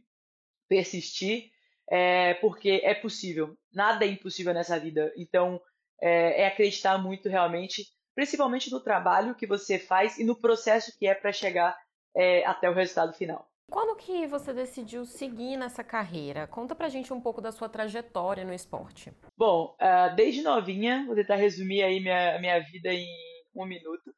persistir, 0.68 1.50
é, 1.90 2.34
porque 2.34 2.80
é 2.84 2.94
possível. 2.94 3.56
Nada 3.72 4.04
é 4.04 4.08
impossível 4.08 4.52
nessa 4.52 4.78
vida. 4.78 5.12
Então, 5.16 5.60
é, 6.00 6.42
é 6.42 6.46
acreditar 6.46 6.98
muito 6.98 7.28
realmente, 7.28 7.84
principalmente 8.14 8.70
no 8.70 8.80
trabalho 8.80 9.34
que 9.34 9.46
você 9.46 9.78
faz 9.78 10.18
e 10.18 10.24
no 10.24 10.40
processo 10.40 10.96
que 10.98 11.06
é 11.06 11.14
para 11.14 11.32
chegar 11.32 11.76
é, 12.14 12.44
até 12.46 12.68
o 12.68 12.74
resultado 12.74 13.12
final. 13.12 13.48
Quando 13.70 13.96
que 13.96 14.26
você 14.28 14.52
decidiu 14.52 15.04
seguir 15.04 15.56
nessa 15.56 15.82
carreira? 15.82 16.46
Conta 16.46 16.74
pra 16.74 16.88
gente 16.88 17.12
um 17.12 17.20
pouco 17.20 17.40
da 17.40 17.50
sua 17.50 17.68
trajetória 17.68 18.44
no 18.44 18.54
esporte. 18.54 19.12
Bom, 19.36 19.76
uh, 19.80 20.14
desde 20.14 20.40
novinha, 20.40 21.04
vou 21.04 21.16
tentar 21.16 21.34
resumir 21.34 21.82
aí 21.82 22.00
minha, 22.00 22.38
minha 22.38 22.60
vida 22.60 22.92
em 22.92 23.08
um 23.54 23.66
minuto. 23.66 24.14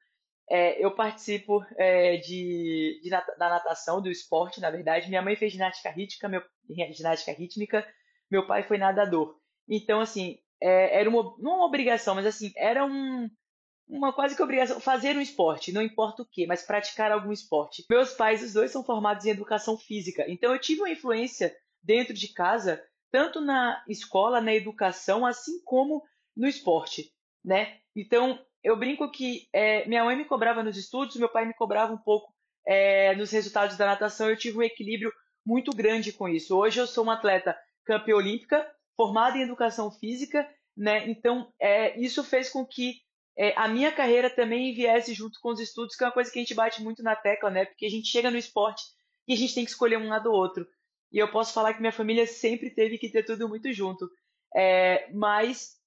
É, 0.50 0.82
eu 0.82 0.90
participo 0.94 1.64
é, 1.76 2.16
de, 2.16 3.00
de, 3.02 3.10
da 3.10 3.48
natação, 3.48 4.00
do 4.00 4.10
esporte, 4.10 4.60
na 4.60 4.70
verdade. 4.70 5.08
Minha 5.08 5.22
mãe 5.22 5.36
fez 5.36 5.52
ginástica 5.52 5.90
rítmica, 5.90 6.28
meu, 6.28 6.42
ginástica 6.92 7.32
rítmica, 7.32 7.86
meu 8.30 8.46
pai 8.46 8.62
foi 8.62 8.78
nadador. 8.78 9.36
Então, 9.68 10.00
assim, 10.00 10.38
é, 10.60 11.00
era 11.00 11.08
uma, 11.08 11.36
não 11.38 11.56
uma 11.56 11.66
obrigação, 11.66 12.14
mas 12.14 12.26
assim, 12.26 12.52
era 12.56 12.84
um, 12.84 13.28
uma 13.86 14.12
quase 14.12 14.34
que 14.34 14.42
obrigação 14.42 14.80
fazer 14.80 15.16
um 15.16 15.20
esporte, 15.20 15.72
não 15.72 15.82
importa 15.82 16.22
o 16.22 16.26
que, 16.26 16.46
mas 16.46 16.62
praticar 16.62 17.12
algum 17.12 17.32
esporte. 17.32 17.84
Meus 17.88 18.12
pais, 18.12 18.42
os 18.42 18.52
dois 18.52 18.70
são 18.70 18.84
formados 18.84 19.24
em 19.24 19.30
educação 19.30 19.76
física, 19.76 20.24
então 20.28 20.52
eu 20.52 20.60
tive 20.60 20.80
uma 20.80 20.90
influência 20.90 21.54
dentro 21.82 22.12
de 22.12 22.28
casa, 22.32 22.82
tanto 23.10 23.40
na 23.40 23.82
escola, 23.88 24.40
na 24.40 24.54
educação, 24.54 25.24
assim 25.24 25.62
como 25.64 26.02
no 26.36 26.46
esporte, 26.46 27.12
né? 27.44 27.78
Então 27.94 28.38
eu 28.62 28.76
brinco 28.76 29.10
que 29.10 29.48
é, 29.52 29.86
minha 29.86 30.04
mãe 30.04 30.16
me 30.16 30.24
cobrava 30.24 30.62
nos 30.62 30.76
estudos, 30.76 31.16
meu 31.16 31.28
pai 31.28 31.46
me 31.46 31.54
cobrava 31.54 31.92
um 31.92 31.98
pouco 31.98 32.32
é, 32.66 33.14
nos 33.16 33.30
resultados 33.30 33.76
da 33.76 33.86
natação. 33.86 34.28
Eu 34.28 34.36
tive 34.36 34.58
um 34.58 34.62
equilíbrio 34.62 35.12
muito 35.44 35.70
grande 35.74 36.12
com 36.12 36.28
isso. 36.28 36.56
Hoje 36.56 36.80
eu 36.80 36.86
sou 36.86 37.04
uma 37.04 37.14
atleta 37.14 37.56
campeã 37.84 38.16
olímpica, 38.16 38.66
formada 38.96 39.38
em 39.38 39.42
educação 39.42 39.90
física, 39.90 40.48
né? 40.76 41.08
Então 41.08 41.52
é, 41.60 41.98
isso 41.98 42.22
fez 42.22 42.50
com 42.50 42.66
que 42.66 42.96
é, 43.38 43.54
a 43.56 43.68
minha 43.68 43.92
carreira 43.92 44.28
também 44.28 44.74
viesse 44.74 45.14
junto 45.14 45.38
com 45.40 45.50
os 45.50 45.60
estudos, 45.60 45.94
que 45.94 46.04
é 46.04 46.06
uma 46.06 46.12
coisa 46.12 46.30
que 46.30 46.38
a 46.38 46.42
gente 46.42 46.54
bate 46.54 46.82
muito 46.82 47.02
na 47.02 47.14
tecla, 47.14 47.50
né? 47.50 47.64
Porque 47.64 47.86
a 47.86 47.90
gente 47.90 48.08
chega 48.08 48.30
no 48.30 48.36
esporte 48.36 48.82
e 49.26 49.32
a 49.32 49.36
gente 49.36 49.54
tem 49.54 49.64
que 49.64 49.70
escolher 49.70 49.96
um 49.96 50.08
lado 50.08 50.30
ou 50.30 50.36
outro. 50.36 50.66
E 51.12 51.18
eu 51.18 51.30
posso 51.30 51.54
falar 51.54 51.72
que 51.72 51.80
minha 51.80 51.92
família 51.92 52.26
sempre 52.26 52.70
teve 52.70 52.98
que 52.98 53.08
ter 53.08 53.24
tudo 53.24 53.48
muito 53.48 53.72
junto. 53.72 54.10
É, 54.54 55.08
mas 55.12 55.77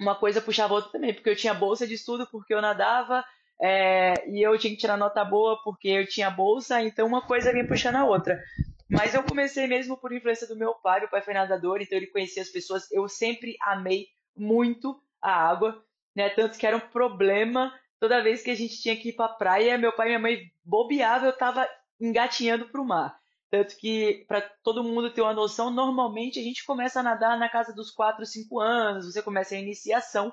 uma 0.00 0.14
coisa 0.14 0.40
puxava 0.40 0.74
outra 0.74 0.92
também, 0.92 1.14
porque 1.14 1.30
eu 1.30 1.36
tinha 1.36 1.54
bolsa 1.54 1.86
de 1.86 1.94
estudo 1.94 2.26
porque 2.30 2.54
eu 2.54 2.60
nadava, 2.60 3.24
é, 3.60 4.28
e 4.28 4.42
eu 4.42 4.58
tinha 4.58 4.72
que 4.72 4.80
tirar 4.80 4.96
nota 4.96 5.24
boa 5.24 5.60
porque 5.62 5.88
eu 5.88 6.06
tinha 6.06 6.30
bolsa, 6.30 6.80
então 6.82 7.06
uma 7.06 7.22
coisa 7.22 7.52
vinha 7.52 7.66
puxando 7.66 7.96
a 7.96 8.04
outra. 8.04 8.42
Mas 8.90 9.14
eu 9.14 9.22
comecei 9.22 9.66
mesmo 9.66 9.96
por 9.96 10.12
influência 10.12 10.46
do 10.46 10.56
meu 10.56 10.74
pai, 10.74 11.00
meu 11.00 11.08
pai 11.08 11.22
foi 11.22 11.34
nadador, 11.34 11.80
então 11.80 11.96
ele 11.96 12.06
conhecia 12.08 12.42
as 12.42 12.48
pessoas. 12.48 12.90
Eu 12.92 13.08
sempre 13.08 13.56
amei 13.62 14.08
muito 14.36 15.00
a 15.22 15.32
água 15.32 15.82
né? 16.14 16.30
Tanto 16.30 16.58
que 16.58 16.66
era 16.66 16.76
um 16.76 16.80
problema 16.80 17.72
toda 17.98 18.22
vez 18.22 18.42
que 18.42 18.50
a 18.50 18.54
gente 18.54 18.80
tinha 18.80 18.96
que 18.96 19.08
ir 19.08 19.14
para 19.14 19.26
a 19.26 19.34
praia, 19.34 19.78
meu 19.78 19.92
pai 19.92 20.06
e 20.06 20.08
minha 20.10 20.18
mãe 20.18 20.52
bobeavam, 20.64 21.28
eu 21.28 21.32
estava 21.32 21.68
engatinhando 22.00 22.68
para 22.68 22.80
o 22.80 22.86
mar. 22.86 23.18
Tanto 23.50 23.76
que, 23.76 24.24
para 24.26 24.40
todo 24.62 24.82
mundo 24.82 25.12
ter 25.12 25.20
uma 25.20 25.32
noção, 25.32 25.70
normalmente 25.70 26.40
a 26.40 26.42
gente 26.42 26.64
começa 26.64 27.00
a 27.00 27.02
nadar 27.02 27.38
na 27.38 27.48
casa 27.48 27.72
dos 27.72 27.90
4, 27.90 28.26
5 28.26 28.60
anos, 28.60 29.06
você 29.06 29.22
começa 29.22 29.54
a 29.54 29.58
iniciação. 29.58 30.32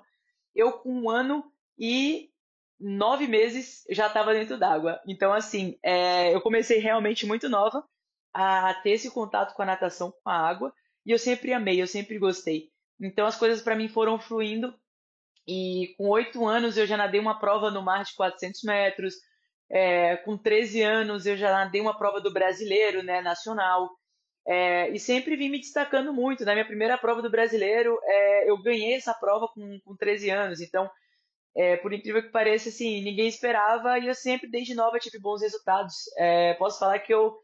Eu, 0.56 0.74
com 0.74 0.92
um 0.92 1.10
ano 1.10 1.44
e 1.78 2.30
nove 2.80 3.28
meses, 3.28 3.84
já 3.90 4.08
estava 4.08 4.34
dentro 4.34 4.58
d'água. 4.58 5.00
Então, 5.08 5.32
assim, 5.32 5.78
é, 5.84 6.34
eu 6.34 6.42
comecei 6.42 6.80
realmente 6.80 7.26
muito 7.26 7.48
nova 7.48 7.84
a 8.34 8.74
ter 8.76 8.92
esse 8.92 9.12
contato 9.12 9.54
com 9.54 9.62
a 9.62 9.66
natação, 9.66 10.12
com 10.12 10.30
a 10.30 10.36
água, 10.36 10.74
e 11.06 11.12
eu 11.12 11.20
sempre 11.20 11.54
amei, 11.54 11.82
eu 11.82 11.88
sempre 11.88 12.18
gostei. 12.18 12.70
Então, 13.00 13.26
as 13.26 13.36
coisas 13.36 13.62
para 13.62 13.76
mim 13.76 13.88
foram 13.88 14.20
fluindo 14.20 14.74
e 15.48 15.94
com 15.98 16.08
oito 16.10 16.46
anos 16.46 16.78
eu 16.78 16.86
já 16.86 16.96
nadei 16.96 17.20
uma 17.20 17.40
prova 17.40 17.72
no 17.72 17.82
mar 17.82 18.04
de 18.04 18.16
400 18.16 18.62
metros. 18.64 19.16
É, 19.72 20.18
com 20.18 20.38
13 20.38 20.82
anos 20.82 21.26
eu 21.26 21.38
já 21.38 21.52
nadei 21.52 21.80
uma 21.82 21.98
prova 21.98 22.20
do 22.20 22.32
brasileiro, 22.32 23.02
né, 23.04 23.22
nacional. 23.22 23.90
É, 24.46 24.90
e 24.90 25.00
sempre 25.00 25.36
vim 25.36 25.50
me 25.50 25.60
destacando 25.60 26.14
muito. 26.14 26.44
Na 26.46 26.54
minha 26.54 26.66
primeira 26.66 26.98
prova 26.98 27.22
do 27.22 27.30
brasileiro, 27.30 27.98
é, 28.04 28.50
eu 28.50 28.62
ganhei 28.62 28.96
essa 28.96 29.14
prova 29.14 29.48
com, 29.54 29.80
com 29.86 29.96
13 29.96 30.30
anos. 30.30 30.62
Então, 30.62 30.90
é, 31.56 31.78
por 31.78 31.94
incrível 31.94 32.22
que 32.24 32.30
pareça, 32.30 32.70
assim, 32.70 33.04
ninguém 33.04 33.28
esperava 33.28 34.00
e 34.00 34.08
eu 34.08 34.16
sempre, 34.16 34.50
desde 34.50 34.74
nova, 34.74 35.00
tive 35.00 35.20
bons 35.20 35.42
resultados. 35.42 35.96
É, 36.18 36.54
posso 36.56 36.80
falar 36.80 37.00
que 37.00 37.14
eu 37.14 37.38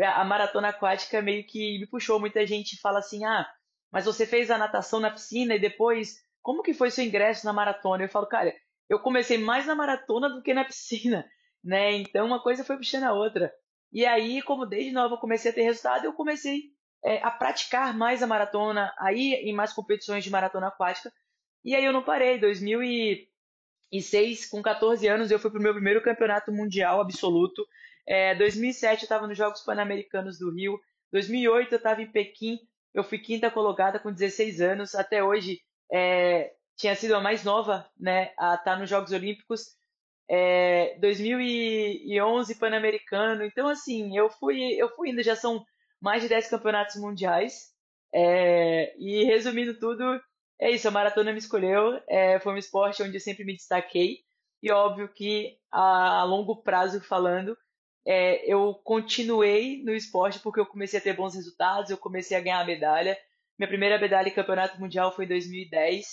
a 0.00 0.24
maratona 0.24 0.68
aquática 0.68 1.20
meio 1.20 1.46
que 1.46 1.78
me 1.78 1.86
puxou. 1.86 2.18
Muita 2.18 2.46
gente 2.46 2.80
fala 2.80 2.98
assim: 2.98 3.24
ah, 3.24 3.46
mas 3.90 4.04
você 4.06 4.26
fez 4.26 4.50
a 4.50 4.58
natação 4.58 5.00
na 5.00 5.10
piscina 5.10 5.54
e 5.54 5.60
depois 5.60 6.16
como 6.42 6.62
que 6.62 6.74
foi 6.74 6.90
seu 6.90 7.04
ingresso 7.04 7.46
na 7.46 7.52
maratona? 7.52 8.04
Eu 8.04 8.08
falo, 8.08 8.26
cara, 8.26 8.54
eu 8.88 8.98
comecei 8.98 9.38
mais 9.38 9.66
na 9.66 9.74
maratona 9.74 10.28
do 10.28 10.42
que 10.42 10.52
na 10.52 10.64
piscina, 10.64 11.24
né? 11.62 11.92
Então 11.92 12.26
uma 12.26 12.42
coisa 12.42 12.64
foi 12.64 12.76
puxando 12.76 13.04
a 13.04 13.12
outra. 13.12 13.52
E 13.92 14.06
aí, 14.06 14.42
como 14.42 14.66
desde 14.66 14.92
nova 14.92 15.14
eu 15.14 15.18
comecei 15.18 15.50
a 15.50 15.54
ter 15.54 15.62
resultado, 15.62 16.04
eu 16.04 16.12
comecei 16.14 16.72
é, 17.04 17.22
a 17.22 17.30
praticar 17.30 17.96
mais 17.96 18.22
a 18.22 18.26
maratona, 18.26 18.92
aí 18.98 19.34
em 19.34 19.52
mais 19.52 19.72
competições 19.72 20.24
de 20.24 20.30
maratona 20.30 20.68
aquática. 20.68 21.12
E 21.64 21.74
aí 21.74 21.84
eu 21.84 21.92
não 21.92 22.02
parei. 22.02 22.38
2006, 22.38 24.48
com 24.48 24.62
14 24.62 25.06
anos, 25.08 25.30
eu 25.30 25.38
fui 25.38 25.50
para 25.50 25.60
o 25.60 25.62
meu 25.62 25.74
primeiro 25.74 26.02
campeonato 26.02 26.52
mundial 26.52 27.00
absoluto. 27.00 27.66
É, 28.06 28.34
2007 28.34 29.02
eu 29.02 29.04
estava 29.04 29.26
nos 29.26 29.36
Jogos 29.36 29.62
Pan-Americanos 29.62 30.38
do 30.38 30.52
Rio. 30.52 30.78
2008 31.12 31.72
eu 31.72 31.76
estava 31.76 32.02
em 32.02 32.10
Pequim. 32.10 32.58
Eu 32.94 33.04
fui 33.04 33.18
quinta 33.18 33.50
colocada 33.50 33.98
com 33.98 34.12
16 34.12 34.60
anos. 34.60 34.94
Até 34.94 35.22
hoje 35.22 35.60
é, 35.92 36.52
tinha 36.76 36.94
sido 36.94 37.14
a 37.14 37.20
mais 37.20 37.44
nova 37.44 37.88
né, 37.98 38.32
a 38.38 38.54
estar 38.54 38.78
nos 38.78 38.88
Jogos 38.88 39.12
Olímpicos. 39.12 39.76
É, 40.28 40.96
2011 41.00 42.54
Pan-Americano. 42.56 43.44
Então, 43.44 43.68
assim, 43.68 44.16
eu 44.16 44.30
fui, 44.30 44.60
eu 44.74 44.88
fui 44.94 45.10
indo, 45.10 45.22
já 45.22 45.36
são 45.36 45.64
mais 46.00 46.22
de 46.22 46.28
10 46.28 46.48
campeonatos 46.48 46.96
mundiais. 46.96 47.72
É, 48.14 48.94
e 48.98 49.24
resumindo 49.24 49.78
tudo, 49.78 50.20
é 50.60 50.70
isso, 50.70 50.86
a 50.86 50.90
maratona 50.90 51.32
me 51.32 51.38
escolheu, 51.38 52.00
é, 52.08 52.38
foi 52.40 52.52
um 52.52 52.58
esporte 52.58 53.02
onde 53.02 53.16
eu 53.16 53.20
sempre 53.20 53.44
me 53.44 53.54
destaquei. 53.54 54.18
E 54.62 54.70
óbvio 54.70 55.08
que 55.08 55.58
a 55.70 56.22
longo 56.24 56.62
prazo 56.62 57.00
falando, 57.00 57.56
é, 58.06 58.44
eu 58.52 58.74
continuei 58.84 59.82
no 59.82 59.94
esporte 59.94 60.38
porque 60.40 60.60
eu 60.60 60.66
comecei 60.66 60.98
a 60.98 61.02
ter 61.02 61.14
bons 61.14 61.34
resultados, 61.34 61.90
eu 61.90 61.98
comecei 61.98 62.36
a 62.36 62.40
ganhar 62.40 62.64
medalha, 62.66 63.18
minha 63.58 63.68
primeira 63.68 63.98
medalha 63.98 64.28
em 64.28 64.34
campeonato 64.34 64.80
mundial 64.80 65.14
foi 65.14 65.24
em 65.24 65.28
2010, 65.28 66.04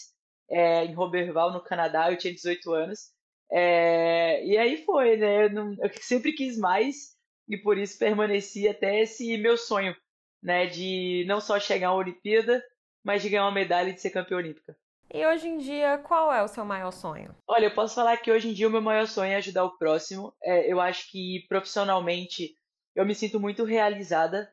é, 0.49 0.85
em 0.85 0.93
Roberval, 0.93 1.51
no 1.51 1.63
Canadá. 1.63 2.11
Eu 2.11 2.17
tinha 2.17 2.33
18 2.33 2.73
anos. 2.73 3.11
É, 3.51 4.45
e 4.45 4.57
aí 4.57 4.83
foi, 4.85 5.17
né? 5.17 5.45
Eu, 5.45 5.49
não, 5.51 5.73
eu, 5.73 5.89
sempre 6.01 6.33
quis 6.33 6.57
mais 6.57 7.17
e 7.47 7.57
por 7.57 7.77
isso 7.77 7.97
permaneci 7.97 8.67
até 8.67 9.01
esse 9.01 9.37
meu 9.37 9.57
sonho, 9.57 9.95
né? 10.41 10.67
De 10.67 11.25
não 11.27 11.41
só 11.41 11.59
chegar 11.59 11.89
à 11.89 11.95
Olimpíada, 11.95 12.63
mas 13.03 13.21
de 13.21 13.29
ganhar 13.29 13.45
uma 13.45 13.51
medalha 13.51 13.89
e 13.89 13.93
de 13.93 14.01
ser 14.01 14.11
campeã 14.11 14.37
olímpica. 14.37 14.75
E 15.11 15.25
hoje 15.25 15.47
em 15.47 15.57
dia, 15.57 15.97
qual 15.97 16.31
é 16.31 16.43
o 16.43 16.47
seu 16.47 16.63
maior 16.63 16.91
sonho? 16.91 17.35
Olha, 17.47 17.65
eu 17.65 17.73
posso 17.73 17.95
falar 17.95 18.17
que 18.17 18.31
hoje 18.31 18.47
em 18.47 18.53
dia 18.53 18.67
o 18.67 18.71
meu 18.71 18.81
maior 18.81 19.07
sonho 19.07 19.31
é 19.31 19.37
ajudar 19.37 19.63
o 19.63 19.75
próximo. 19.75 20.35
É, 20.43 20.71
eu 20.71 20.79
acho 20.79 21.09
que 21.09 21.45
profissionalmente 21.49 22.53
eu 22.95 23.05
me 23.05 23.15
sinto 23.15 23.39
muito 23.39 23.63
realizada 23.63 24.51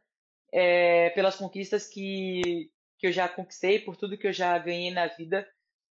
é, 0.50 1.11
pelas 1.11 1.37
conquistas 1.37 1.87
que, 1.87 2.71
que 2.99 3.07
eu 3.07 3.12
já 3.12 3.29
conquistei, 3.29 3.81
por 3.81 3.97
tudo 3.97 4.17
que 4.17 4.26
eu 4.26 4.33
já 4.33 4.57
ganhei 4.59 4.91
na 4.91 5.07
vida. 5.09 5.47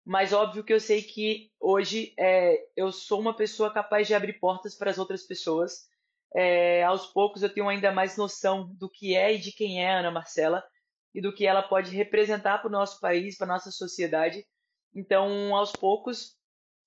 Mas 0.04 0.32
óbvio 0.32 0.64
que 0.64 0.72
eu 0.72 0.80
sei 0.80 1.02
que 1.02 1.50
hoje 1.60 2.14
é, 2.18 2.56
eu 2.76 2.90
sou 2.90 3.20
uma 3.20 3.36
pessoa 3.36 3.72
capaz 3.72 4.06
de 4.06 4.14
abrir 4.14 4.34
portas 4.34 4.74
para 4.74 4.90
as 4.90 4.98
outras 4.98 5.22
pessoas. 5.22 5.86
É, 6.34 6.82
aos 6.84 7.06
poucos 7.06 7.42
eu 7.42 7.52
tenho 7.52 7.68
ainda 7.68 7.92
mais 7.92 8.16
noção 8.16 8.74
do 8.74 8.88
que 8.88 9.14
é 9.14 9.34
e 9.34 9.38
de 9.38 9.52
quem 9.52 9.82
é 9.82 9.90
a 9.90 9.98
Ana 10.00 10.10
Marcela 10.10 10.64
e 11.14 11.20
do 11.20 11.34
que 11.34 11.46
ela 11.46 11.62
pode 11.62 11.94
representar 11.94 12.58
para 12.58 12.68
o 12.68 12.72
nosso 12.72 13.00
país, 13.00 13.36
para 13.36 13.46
nossa 13.46 13.70
sociedade. 13.70 14.46
Então, 14.94 15.54
aos 15.54 15.72
poucos, 15.72 16.36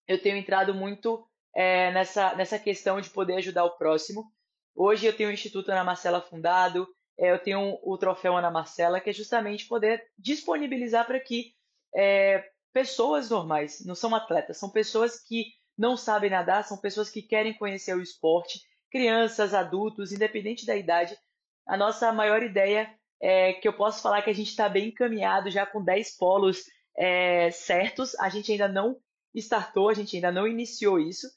eu 0.08 0.22
tenho 0.22 0.38
entrado 0.38 0.74
muito 0.74 1.28
é, 1.56 1.92
nessa, 1.92 2.36
nessa 2.36 2.60
questão 2.60 3.02
de 3.02 3.10
poder 3.10 3.36
ajudar 3.36 3.66
o 3.66 3.78
próximo. 3.78 4.32
Hoje 4.76 5.06
eu 5.06 5.16
tenho 5.16 5.30
o 5.30 5.34
Instituto 5.34 5.70
Ana 5.70 5.84
Marcela 5.84 6.22
fundado, 6.22 6.88
é, 7.18 7.32
eu 7.32 7.40
tenho 7.40 7.80
o 7.84 7.98
troféu 7.98 8.36
Ana 8.36 8.50
Marcela, 8.50 9.00
que 9.00 9.10
é 9.10 9.14
justamente 9.14 9.68
poder 9.68 10.04
disponibilizar 10.18 11.06
para 11.06 11.20
que 11.20 11.54
é, 11.96 12.44
pessoas 12.74 13.30
normais, 13.30 13.86
não 13.86 13.96
são 13.96 14.14
atletas, 14.16 14.58
são 14.58 14.70
pessoas 14.70 15.20
que 15.20 15.46
não 15.78 15.98
sabem 15.98 16.30
nadar, 16.30 16.64
são 16.64 16.78
pessoas 16.78 17.10
que 17.10 17.22
querem 17.22 17.54
conhecer 17.54 17.96
o 17.96 18.02
esporte, 18.02 18.60
crianças, 18.92 19.54
adultos, 19.54 20.12
independente 20.12 20.66
da 20.66 20.76
idade. 20.76 21.18
A 21.68 21.78
nossa 21.78 22.12
maior 22.12 22.44
ideia 22.44 22.94
é 23.22 23.54
que 23.54 23.68
eu 23.68 23.74
posso 23.74 24.02
falar 24.02 24.22
que 24.22 24.30
a 24.30 24.36
gente 24.36 24.50
está 24.50 24.68
bem 24.68 24.90
encaminhado, 24.90 25.50
já 25.50 25.66
com 25.66 25.84
10 25.84 26.18
polos 26.18 26.64
é, 26.98 27.50
certos. 27.52 28.16
A 28.20 28.30
gente 28.30 28.52
ainda 28.52 28.68
não 28.68 28.98
startou, 29.34 29.90
a 29.90 29.94
gente 29.94 30.16
ainda 30.16 30.32
não 30.32 30.48
iniciou 30.48 31.00
isso, 31.00 31.28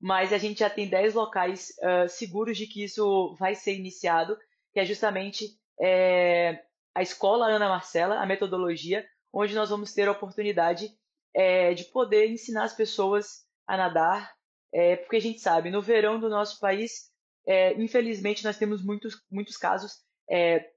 mas 0.00 0.32
a 0.32 0.38
gente 0.38 0.60
já 0.60 0.70
tem 0.70 0.88
10 0.88 1.14
locais 1.14 1.72
uh, 1.80 2.08
seguros 2.08 2.56
de 2.56 2.66
que 2.66 2.84
isso 2.84 3.34
vai 3.38 3.54
ser 3.54 3.74
iniciado 3.74 4.36
que 4.74 4.80
é 4.80 4.84
justamente 4.84 5.56
é, 5.80 6.60
a 6.94 7.00
escola 7.00 7.46
Ana 7.46 7.68
Marcela, 7.68 8.20
a 8.20 8.26
metodologia, 8.26 9.06
onde 9.34 9.54
nós 9.54 9.70
vamos 9.70 9.92
ter 9.92 10.06
a 10.06 10.12
oportunidade 10.12 10.88
é, 11.34 11.74
de 11.74 11.84
poder 11.84 12.30
ensinar 12.30 12.64
as 12.64 12.72
pessoas 12.72 13.44
a 13.66 13.76
nadar, 13.76 14.32
é, 14.72 14.96
porque 14.96 15.16
a 15.16 15.20
gente 15.20 15.40
sabe, 15.40 15.70
no 15.70 15.82
verão 15.82 16.20
do 16.20 16.28
nosso 16.28 16.60
país, 16.60 17.10
é, 17.46 17.74
infelizmente, 17.74 18.44
nós 18.44 18.56
temos 18.56 18.82
muitos, 18.82 19.20
muitos 19.30 19.56
casos 19.56 19.92
é, 20.30 20.70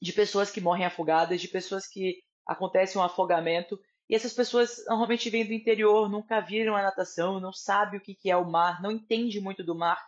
de 0.00 0.12
pessoas 0.12 0.50
que 0.50 0.60
morrem 0.60 0.86
afogadas, 0.86 1.40
de 1.40 1.48
pessoas 1.48 1.86
que 1.86 2.22
acontece 2.46 2.96
um 2.96 3.02
afogamento, 3.02 3.78
E 4.08 4.14
essas 4.14 4.32
pessoas 4.32 4.84
normalmente 4.86 5.28
vêm 5.30 5.44
do 5.44 5.52
interior, 5.52 6.08
nunca 6.08 6.40
viram 6.40 6.76
a 6.76 6.82
natação, 6.82 7.40
não 7.40 7.52
sabe 7.52 7.96
o 7.96 8.00
que 8.00 8.30
é 8.30 8.36
o 8.36 8.48
mar, 8.48 8.80
não 8.80 8.92
entende 8.92 9.40
muito 9.40 9.64
do 9.64 9.74
mar. 9.74 10.00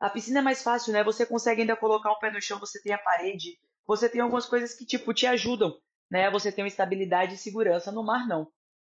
A 0.00 0.10
piscina 0.10 0.40
é 0.40 0.42
mais 0.42 0.62
fácil, 0.62 0.92
né? 0.92 1.04
Você 1.04 1.24
consegue 1.24 1.60
ainda 1.60 1.76
colocar 1.76 2.10
o 2.10 2.18
pé 2.18 2.30
no 2.30 2.42
chão, 2.42 2.58
você 2.58 2.82
tem 2.82 2.92
a 2.92 2.98
parede, 2.98 3.56
você 3.86 4.08
tem 4.08 4.20
algumas 4.20 4.46
coisas 4.46 4.74
que 4.74 4.84
tipo 4.84 5.14
te 5.14 5.26
ajudam, 5.26 5.78
né? 6.10 6.30
Você 6.30 6.52
tem 6.52 6.64
uma 6.64 6.68
estabilidade 6.68 7.34
e 7.34 7.38
segurança. 7.38 7.92
No 7.92 8.04
mar 8.04 8.26
não. 8.26 8.48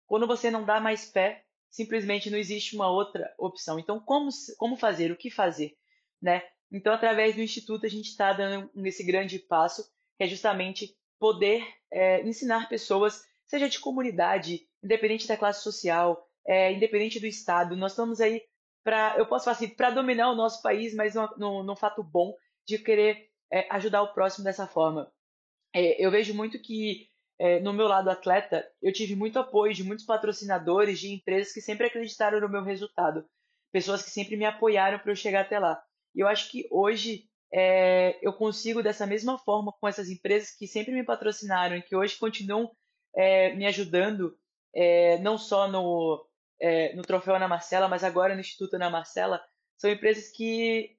Quando 0.06 0.26
você 0.26 0.50
não 0.50 0.64
dá 0.64 0.80
mais 0.80 1.10
pé, 1.10 1.44
simplesmente 1.70 2.30
não 2.30 2.38
existe 2.38 2.76
uma 2.76 2.90
outra 2.90 3.32
opção. 3.38 3.78
Então, 3.78 3.98
como, 3.98 4.28
como 4.58 4.76
fazer? 4.76 5.10
O 5.10 5.16
que 5.16 5.30
fazer? 5.30 5.74
Né? 6.20 6.42
Então, 6.70 6.92
através 6.92 7.34
do 7.34 7.42
Instituto, 7.42 7.86
a 7.86 7.88
gente 7.88 8.08
está 8.08 8.32
dando 8.32 8.70
esse 8.86 9.04
grande 9.04 9.38
passo, 9.38 9.82
que 10.16 10.24
é 10.24 10.26
justamente 10.26 10.96
poder 11.18 11.66
é, 11.90 12.22
ensinar 12.26 12.68
pessoas, 12.68 13.22
seja 13.46 13.68
de 13.68 13.78
comunidade, 13.78 14.66
independente 14.82 15.26
da 15.26 15.36
classe 15.36 15.62
social, 15.62 16.26
é, 16.46 16.72
independente 16.72 17.20
do 17.20 17.26
Estado. 17.26 17.76
Nós 17.76 17.92
estamos 17.92 18.20
aí 18.20 18.42
para, 18.82 19.16
eu 19.16 19.26
posso 19.26 19.44
falar 19.44 19.56
assim, 19.56 19.68
para 19.68 19.90
dominar 19.90 20.30
o 20.30 20.34
nosso 20.34 20.60
país, 20.62 20.94
mas 20.94 21.14
num, 21.36 21.76
fato 21.76 22.02
bom 22.02 22.34
de 22.66 22.78
querer 22.78 23.28
é, 23.50 23.66
ajudar 23.70 24.02
o 24.02 24.12
próximo 24.12 24.44
dessa 24.44 24.66
forma. 24.66 25.12
É, 25.74 26.04
eu 26.04 26.10
vejo 26.10 26.34
muito 26.34 26.60
que 26.60 27.08
é, 27.38 27.60
no 27.60 27.72
meu 27.72 27.88
lado 27.88 28.08
atleta, 28.08 28.64
eu 28.80 28.92
tive 28.92 29.16
muito 29.16 29.38
apoio 29.38 29.74
de 29.74 29.82
muitos 29.82 30.04
patrocinadores, 30.04 31.00
de 31.00 31.12
empresas 31.12 31.52
que 31.52 31.60
sempre 31.60 31.86
acreditaram 31.86 32.40
no 32.40 32.48
meu 32.48 32.62
resultado, 32.62 33.24
pessoas 33.72 34.02
que 34.02 34.10
sempre 34.10 34.36
me 34.36 34.44
apoiaram 34.44 34.98
para 34.98 35.10
eu 35.10 35.16
chegar 35.16 35.40
até 35.40 35.58
lá. 35.58 35.82
E 36.14 36.20
eu 36.20 36.28
acho 36.28 36.50
que 36.50 36.68
hoje 36.70 37.28
é, 37.52 38.18
eu 38.22 38.32
consigo 38.32 38.82
dessa 38.82 39.06
mesma 39.06 39.38
forma 39.38 39.72
com 39.72 39.88
essas 39.88 40.08
empresas 40.08 40.50
que 40.50 40.66
sempre 40.66 40.92
me 40.92 41.04
patrocinaram 41.04 41.76
e 41.76 41.82
que 41.82 41.96
hoje 41.96 42.16
continuam 42.16 42.70
é, 43.14 43.54
me 43.54 43.66
ajudando, 43.66 44.36
é, 44.74 45.18
não 45.18 45.36
só 45.36 45.68
no, 45.68 46.26
é, 46.60 46.94
no 46.94 47.02
Troféu 47.02 47.34
Ana 47.34 47.48
Marcela, 47.48 47.88
mas 47.88 48.04
agora 48.04 48.34
no 48.34 48.40
Instituto 48.40 48.74
Ana 48.74 48.88
Marcela, 48.88 49.42
são 49.76 49.90
empresas 49.90 50.28
que 50.28 50.96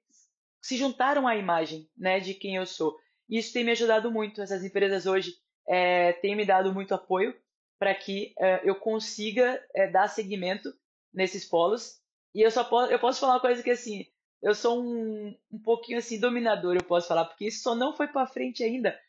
se 0.61 0.77
juntaram 0.77 1.27
à 1.27 1.35
imagem 1.35 1.89
né, 1.97 2.19
de 2.19 2.33
quem 2.33 2.55
eu 2.55 2.65
sou. 2.65 2.97
Isso 3.33 3.51
tem 3.51 3.63
me 3.63 3.71
ajudado 3.71 4.11
muito. 4.11 4.43
Essas 4.43 4.63
empresas 4.63 5.07
hoje 5.07 5.35
é, 5.67 6.13
tem 6.13 6.35
me 6.35 6.45
dado 6.45 6.71
muito 6.71 6.93
apoio 6.93 7.35
para 7.79 7.95
que 7.95 8.31
é, 8.37 8.61
eu 8.63 8.75
consiga 8.75 9.59
é, 9.73 9.87
dar 9.87 10.07
seguimento 10.07 10.71
nesses 11.11 11.43
polos. 11.43 11.99
E 12.35 12.41
eu 12.41 12.51
só 12.51 12.63
posso, 12.63 12.91
eu 12.91 12.99
posso 12.99 13.19
falar 13.19 13.33
uma 13.33 13.39
coisa 13.41 13.63
que 13.63 13.71
assim, 13.71 14.05
eu 14.39 14.53
sou 14.53 14.79
um, 14.79 15.35
um 15.51 15.59
pouquinho 15.59 15.97
assim 15.97 16.19
dominador, 16.19 16.75
eu 16.75 16.83
posso 16.83 17.07
falar, 17.07 17.25
porque 17.25 17.47
isso 17.47 17.63
só 17.63 17.73
não 17.73 17.95
foi 17.95 18.07
para 18.07 18.27
frente 18.27 18.63
ainda, 18.63 18.99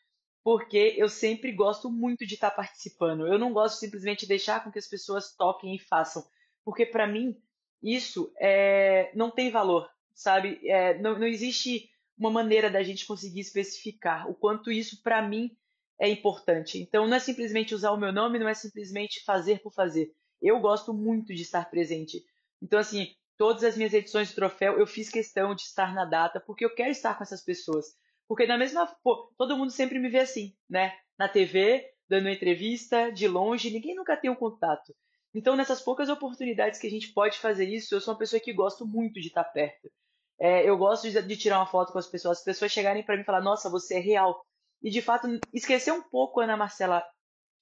porque 0.43 0.95
eu 0.97 1.07
sempre 1.07 1.51
gosto 1.51 1.91
muito 1.91 2.25
de 2.25 2.33
estar 2.33 2.49
tá 2.49 2.55
participando. 2.55 3.27
Eu 3.27 3.37
não 3.37 3.53
gosto 3.53 3.77
simplesmente 3.77 4.21
de 4.21 4.27
deixar 4.27 4.63
com 4.63 4.71
que 4.71 4.79
as 4.79 4.87
pessoas 4.87 5.35
toquem 5.35 5.75
e 5.75 5.79
façam, 5.79 6.25
porque 6.63 6.83
para 6.83 7.05
mim 7.05 7.39
isso 7.79 8.33
é, 8.39 9.11
não 9.13 9.29
tem 9.29 9.51
valor, 9.51 9.87
sabe? 10.15 10.59
É, 10.67 10.97
não, 10.97 11.19
não 11.19 11.27
existe 11.27 11.91
uma 12.17 12.31
maneira 12.31 12.69
da 12.69 12.81
gente 12.83 13.05
conseguir 13.05 13.41
especificar 13.41 14.29
o 14.29 14.33
quanto 14.33 14.71
isso 14.71 15.01
para 15.01 15.21
mim 15.21 15.55
é 15.99 16.09
importante. 16.09 16.79
Então, 16.79 17.07
não 17.07 17.15
é 17.15 17.19
simplesmente 17.19 17.73
usar 17.73 17.91
o 17.91 17.97
meu 17.97 18.11
nome, 18.11 18.39
não 18.39 18.47
é 18.47 18.53
simplesmente 18.53 19.23
fazer 19.23 19.61
por 19.61 19.73
fazer. 19.73 20.11
Eu 20.41 20.59
gosto 20.59 20.93
muito 20.93 21.33
de 21.33 21.41
estar 21.41 21.69
presente. 21.69 22.23
Então, 22.61 22.79
assim, 22.79 23.13
todas 23.37 23.63
as 23.63 23.77
minhas 23.77 23.93
edições 23.93 24.29
de 24.29 24.35
troféu, 24.35 24.79
eu 24.79 24.87
fiz 24.87 25.09
questão 25.09 25.55
de 25.55 25.61
estar 25.61 25.93
na 25.93 26.05
data, 26.05 26.39
porque 26.39 26.65
eu 26.65 26.73
quero 26.73 26.91
estar 26.91 27.17
com 27.17 27.23
essas 27.23 27.43
pessoas. 27.43 27.85
Porque 28.27 28.45
na 28.45 28.57
mesma. 28.57 28.87
Pô, 29.03 29.33
todo 29.37 29.57
mundo 29.57 29.71
sempre 29.71 29.99
me 29.99 30.09
vê 30.09 30.19
assim, 30.19 30.55
né? 30.69 30.93
Na 31.17 31.29
TV, 31.29 31.85
dando 32.09 32.29
entrevista, 32.29 33.11
de 33.11 33.27
longe, 33.27 33.71
ninguém 33.71 33.95
nunca 33.95 34.17
tem 34.17 34.29
um 34.29 34.35
contato. 34.35 34.93
Então, 35.33 35.55
nessas 35.55 35.81
poucas 35.81 36.09
oportunidades 36.09 36.79
que 36.79 36.87
a 36.87 36.89
gente 36.89 37.13
pode 37.13 37.37
fazer 37.37 37.67
isso, 37.67 37.93
eu 37.93 38.01
sou 38.01 38.13
uma 38.13 38.19
pessoa 38.19 38.39
que 38.39 38.53
gosto 38.53 38.85
muito 38.85 39.19
de 39.19 39.27
estar 39.27 39.43
perto. 39.43 39.91
É, 40.39 40.67
eu 40.67 40.77
gosto 40.77 41.09
de, 41.09 41.21
de, 41.21 41.37
tirar 41.37 41.59
uma 41.59 41.65
foto 41.65 41.91
com 41.91 41.99
as 41.99 42.07
pessoas, 42.07 42.39
as 42.39 42.43
pessoas 42.43 42.71
chegarem 42.71 43.03
para 43.03 43.15
mim 43.15 43.21
e 43.21 43.25
falar: 43.25 43.41
Nossa, 43.41 43.69
você 43.69 43.95
é 43.95 43.99
real 43.99 44.45
e 44.81 44.89
de 44.89 45.01
fato 45.01 45.27
esquecer 45.53 45.91
um 45.91 46.01
pouco 46.01 46.39
Ana 46.39 46.57
Marcela 46.57 47.03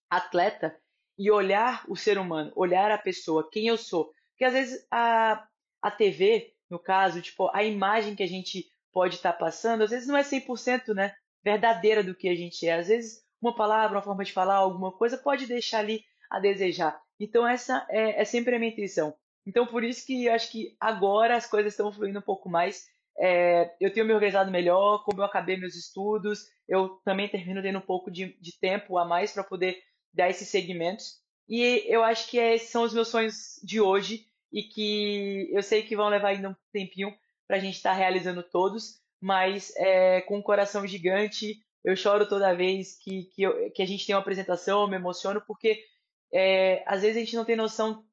atleta 0.09 0.77
e 1.17 1.31
olhar 1.31 1.85
o 1.87 1.95
ser 1.95 2.17
humano, 2.17 2.51
olhar 2.55 2.91
a 2.91 2.97
pessoa, 2.97 3.49
quem 3.51 3.67
eu 3.67 3.77
sou. 3.77 4.11
Porque 4.31 4.45
às 4.45 4.53
vezes 4.53 4.87
a, 4.91 5.47
a 5.81 5.91
TV, 5.91 6.53
no 6.69 6.79
caso, 6.79 7.21
tipo, 7.21 7.49
a 7.53 7.63
imagem 7.63 8.15
que 8.15 8.23
a 8.23 8.27
gente 8.27 8.65
pode 8.91 9.15
estar 9.15 9.33
tá 9.33 9.39
passando, 9.39 9.83
às 9.83 9.91
vezes 9.91 10.07
não 10.07 10.17
é 10.17 10.23
100% 10.23 10.93
né, 10.93 11.15
verdadeira 11.43 12.03
do 12.03 12.15
que 12.15 12.27
a 12.27 12.35
gente 12.35 12.67
é. 12.67 12.73
Às 12.73 12.87
vezes 12.87 13.23
uma 13.41 13.55
palavra, 13.55 13.97
uma 13.97 14.03
forma 14.03 14.23
de 14.23 14.33
falar, 14.33 14.55
alguma 14.55 14.91
coisa 14.91 15.17
pode 15.17 15.45
deixar 15.45 15.79
ali 15.79 16.03
a 16.29 16.39
desejar. 16.39 16.99
Então 17.19 17.47
essa 17.47 17.85
é, 17.89 18.21
é 18.21 18.25
sempre 18.25 18.55
a 18.55 18.59
minha 18.59 18.71
intenção. 18.71 19.15
Então 19.45 19.65
por 19.65 19.83
isso 19.83 20.05
que 20.05 20.25
eu 20.25 20.33
acho 20.33 20.51
que 20.51 20.75
agora 20.79 21.35
as 21.35 21.45
coisas 21.45 21.73
estão 21.73 21.91
fluindo 21.91 22.19
um 22.19 22.23
pouco 22.23 22.49
mais 22.49 22.85
é, 23.17 23.75
eu 23.79 23.91
tenho 23.93 24.05
me 24.05 24.13
organizado 24.13 24.51
melhor, 24.51 25.03
como 25.03 25.21
eu 25.21 25.25
acabei 25.25 25.57
meus 25.57 25.75
estudos, 25.75 26.47
eu 26.67 27.01
também 27.05 27.29
termino 27.29 27.61
tendo 27.61 27.77
um 27.77 27.81
pouco 27.81 28.09
de, 28.09 28.37
de 28.39 28.57
tempo 28.59 28.97
a 28.97 29.05
mais 29.05 29.31
para 29.31 29.43
poder 29.43 29.77
dar 30.13 30.29
esses 30.29 30.49
segmentos. 30.49 31.21
E 31.47 31.83
eu 31.87 32.03
acho 32.03 32.29
que 32.29 32.37
esses 32.37 32.69
são 32.69 32.83
os 32.83 32.93
meus 32.93 33.09
sonhos 33.09 33.59
de 33.63 33.79
hoje 33.81 34.25
e 34.51 34.63
que 34.63 35.49
eu 35.51 35.61
sei 35.61 35.83
que 35.83 35.95
vão 35.95 36.09
levar 36.09 36.29
ainda 36.29 36.49
um 36.49 36.55
tempinho 36.71 37.13
para 37.47 37.57
a 37.57 37.59
gente 37.59 37.75
estar 37.75 37.91
tá 37.91 37.95
realizando 37.97 38.41
todos, 38.41 38.99
mas 39.21 39.73
é, 39.75 40.21
com 40.21 40.37
um 40.37 40.41
coração 40.41 40.85
gigante, 40.87 41.57
eu 41.83 41.95
choro 41.95 42.27
toda 42.27 42.55
vez 42.55 42.97
que, 42.97 43.25
que, 43.25 43.43
eu, 43.43 43.71
que 43.71 43.81
a 43.81 43.85
gente 43.85 44.05
tem 44.05 44.15
uma 44.15 44.21
apresentação, 44.21 44.81
eu 44.81 44.87
me 44.87 44.95
emociono, 44.95 45.41
porque 45.45 45.83
é, 46.31 46.83
às 46.87 47.01
vezes 47.01 47.17
a 47.17 47.19
gente 47.19 47.35
não 47.35 47.45
tem 47.45 47.55
noção 47.55 48.03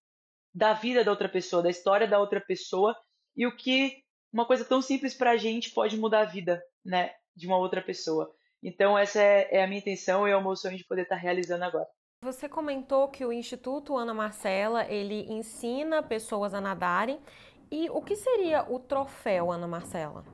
da 0.55 0.73
vida 0.73 1.05
da 1.05 1.11
outra 1.11 1.29
pessoa, 1.29 1.63
da 1.63 1.71
história 1.71 2.09
da 2.09 2.19
outra 2.19 2.41
pessoa 2.41 2.97
e 3.37 3.47
o 3.47 3.57
que 3.57 4.03
uma 4.33 4.47
coisa 4.47 4.65
tão 4.65 4.81
simples 4.81 5.15
para 5.15 5.33
a 5.33 5.37
gente 5.37 5.71
pode 5.71 5.97
mudar 5.97 6.21
a 6.21 6.25
vida, 6.25 6.63
né, 6.85 7.13
de 7.35 7.47
uma 7.47 7.57
outra 7.57 7.83
pessoa. 7.83 8.33
Então 8.63 8.99
essa 8.99 9.21
é, 9.21 9.49
é 9.57 9.65
a 9.65 9.67
minha 9.67 9.81
intenção 9.81 10.27
e 10.27 10.31
é 10.31 10.37
o 10.37 10.43
meu 10.43 10.55
sonho 10.57 10.77
de 10.77 10.85
poder 10.85 11.03
estar 11.03 11.17
tá 11.17 11.21
realizando 11.21 11.65
agora. 11.65 11.87
Você 12.23 12.49
comentou 12.49 13.09
que 13.09 13.25
o 13.25 13.33
Instituto 13.33 13.97
Ana 13.97 14.13
Marcela 14.13 14.87
ele 14.87 15.25
ensina 15.33 16.03
pessoas 16.03 16.53
a 16.53 16.61
nadarem. 16.61 17.19
E 17.71 17.89
o 17.89 18.03
que 18.03 18.17
seria 18.17 18.71
o 18.71 18.79
troféu 18.79 19.51
Ana 19.51 19.67
Marcela? 19.67 20.25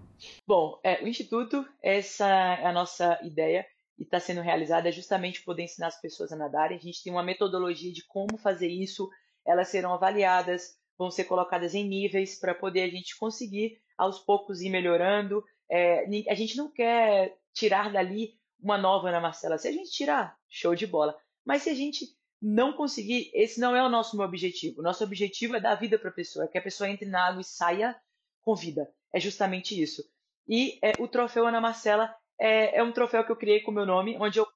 Bom, 0.46 0.80
é, 0.82 1.04
o 1.04 1.06
Instituto, 1.06 1.64
essa 1.82 2.26
é 2.26 2.66
a 2.66 2.72
nossa 2.72 3.20
ideia 3.22 3.64
e 3.98 4.02
está 4.02 4.18
sendo 4.18 4.40
realizada 4.40 4.88
é 4.88 4.92
justamente 4.92 5.44
poder 5.44 5.62
ensinar 5.62 5.88
as 5.88 6.00
pessoas 6.00 6.32
a 6.32 6.36
nadarem. 6.36 6.76
A 6.76 6.80
gente 6.80 7.02
tem 7.02 7.12
uma 7.12 7.22
metodologia 7.22 7.92
de 7.92 8.04
como 8.06 8.36
fazer 8.36 8.68
isso. 8.68 9.08
Elas 9.46 9.68
serão 9.68 9.94
avaliadas, 9.94 10.76
vão 10.98 11.10
ser 11.10 11.24
colocadas 11.24 11.74
em 11.74 11.86
níveis 11.86 12.38
para 12.38 12.54
poder 12.54 12.82
a 12.82 12.88
gente 12.88 13.16
conseguir 13.18 13.78
aos 13.96 14.18
poucos 14.18 14.60
ir 14.60 14.70
melhorando. 14.70 15.44
É, 15.70 16.04
a 16.28 16.34
gente 16.34 16.56
não 16.56 16.70
quer 16.70 17.36
tirar 17.52 17.92
dali 17.92 18.34
uma 18.60 18.78
nova 18.78 19.08
Ana 19.08 19.20
Marcela. 19.20 19.58
Se 19.58 19.68
a 19.68 19.72
gente 19.72 19.90
tirar, 19.90 20.36
show 20.48 20.74
de 20.74 20.86
bola. 20.86 21.16
Mas 21.44 21.62
se 21.62 21.70
a 21.70 21.74
gente 21.74 22.06
não 22.40 22.72
conseguir, 22.72 23.30
esse 23.34 23.60
não 23.60 23.74
é 23.74 23.82
o 23.82 23.88
nosso 23.88 24.20
objetivo. 24.20 24.80
O 24.80 24.82
nosso 24.82 25.02
objetivo 25.04 25.56
é 25.56 25.60
dar 25.60 25.74
vida 25.74 25.98
para 25.98 26.10
a 26.10 26.14
pessoa, 26.14 26.44
é 26.44 26.48
que 26.48 26.58
a 26.58 26.62
pessoa 26.62 26.88
entre 26.88 27.06
na 27.06 27.28
água 27.28 27.40
e 27.40 27.44
saia 27.44 27.96
com 28.42 28.54
vida. 28.54 28.88
É 29.12 29.20
justamente 29.20 29.80
isso. 29.80 30.02
E 30.48 30.78
é, 30.82 30.92
o 30.98 31.08
troféu 31.08 31.46
Ana 31.46 31.60
Marcela 31.60 32.14
é, 32.38 32.78
é, 32.78 32.82
um 32.82 32.92
troféu 32.92 33.24
que 33.24 33.32
eu 33.32 33.36
criei 33.36 33.60
com 33.60 33.70
o 33.70 33.74
meu 33.74 33.86
nome, 33.86 34.16
onde 34.20 34.38
eu, 34.38 34.46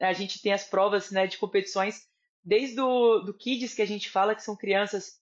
a 0.00 0.12
gente 0.12 0.40
tem 0.40 0.52
as 0.52 0.64
provas 0.64 1.10
né, 1.10 1.26
de 1.26 1.36
competições, 1.36 2.06
desde 2.44 2.80
o 2.80 3.20
do 3.20 3.32
Kids, 3.32 3.74
que 3.74 3.82
a 3.82 3.86
gente 3.86 4.10
fala, 4.10 4.34
que 4.34 4.42
são 4.42 4.56
crianças 4.56 5.20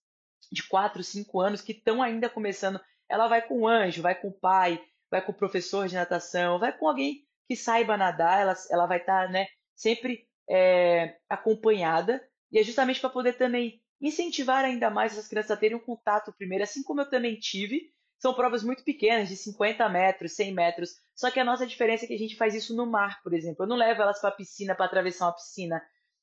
de 0.51 0.63
4, 0.67 1.03
5 1.03 1.41
anos 1.41 1.63
que 1.63 1.73
estão 1.73 2.03
ainda 2.03 2.29
começando 2.29 2.81
ela 3.13 3.29
vai 3.29 3.43
com 3.43 3.61
o 3.61 3.69
anjo, 3.69 4.01
vai 4.01 4.15
com 4.15 4.29
o 4.29 4.33
pai, 4.33 4.83
vai 5.11 5.21
com 5.21 5.33
o 5.33 5.37
professor 5.37 5.87
de 5.87 5.95
natação, 5.95 6.59
vai 6.59 6.77
com 6.77 6.89
alguém 6.89 7.27
que 7.47 7.55
saiba 7.55 7.95
nadar, 7.95 8.41
ela, 8.41 8.55
ela 8.71 8.87
vai 8.87 8.99
estar 8.99 9.27
tá, 9.27 9.31
né, 9.31 9.47
sempre 9.75 10.27
é, 10.49 11.19
acompanhada, 11.29 12.27
e 12.51 12.59
é 12.59 12.63
justamente 12.63 13.01
para 13.01 13.11
poder 13.11 13.35
também 13.35 13.83
incentivar 14.01 14.65
ainda 14.65 14.89
mais 14.89 15.13
essas 15.13 15.29
crianças 15.29 15.51
a 15.51 15.57
terem 15.57 15.77
um 15.77 15.81
contato 15.81 16.33
primeiro, 16.33 16.65
assim 16.65 16.83
como 16.83 17.03
eu 17.03 17.11
também 17.11 17.39
tive. 17.39 17.93
São 18.19 18.33
provas 18.33 18.63
muito 18.63 18.83
pequenas, 18.83 19.29
de 19.29 19.37
50 19.37 19.87
metros, 19.91 20.33
100 20.33 20.55
metros, 20.55 20.91
só 21.15 21.31
que 21.31 21.39
a 21.39 21.45
nossa 21.45 21.67
diferença 21.67 22.05
é 22.05 22.09
que 22.09 22.15
a 22.15 22.19
gente 22.19 22.37
faz 22.37 22.55
isso 22.55 22.75
no 22.75 22.87
mar, 22.87 23.21
por 23.23 23.35
exemplo. 23.35 23.65
Eu 23.65 23.69
não 23.69 23.77
levo 23.77 24.01
elas 24.01 24.21
para 24.21 24.31
a 24.31 24.35
piscina 24.35 24.75
para 24.75 24.87
atravessar 24.87 25.27
uma 25.27 25.35
piscina. 25.35 25.83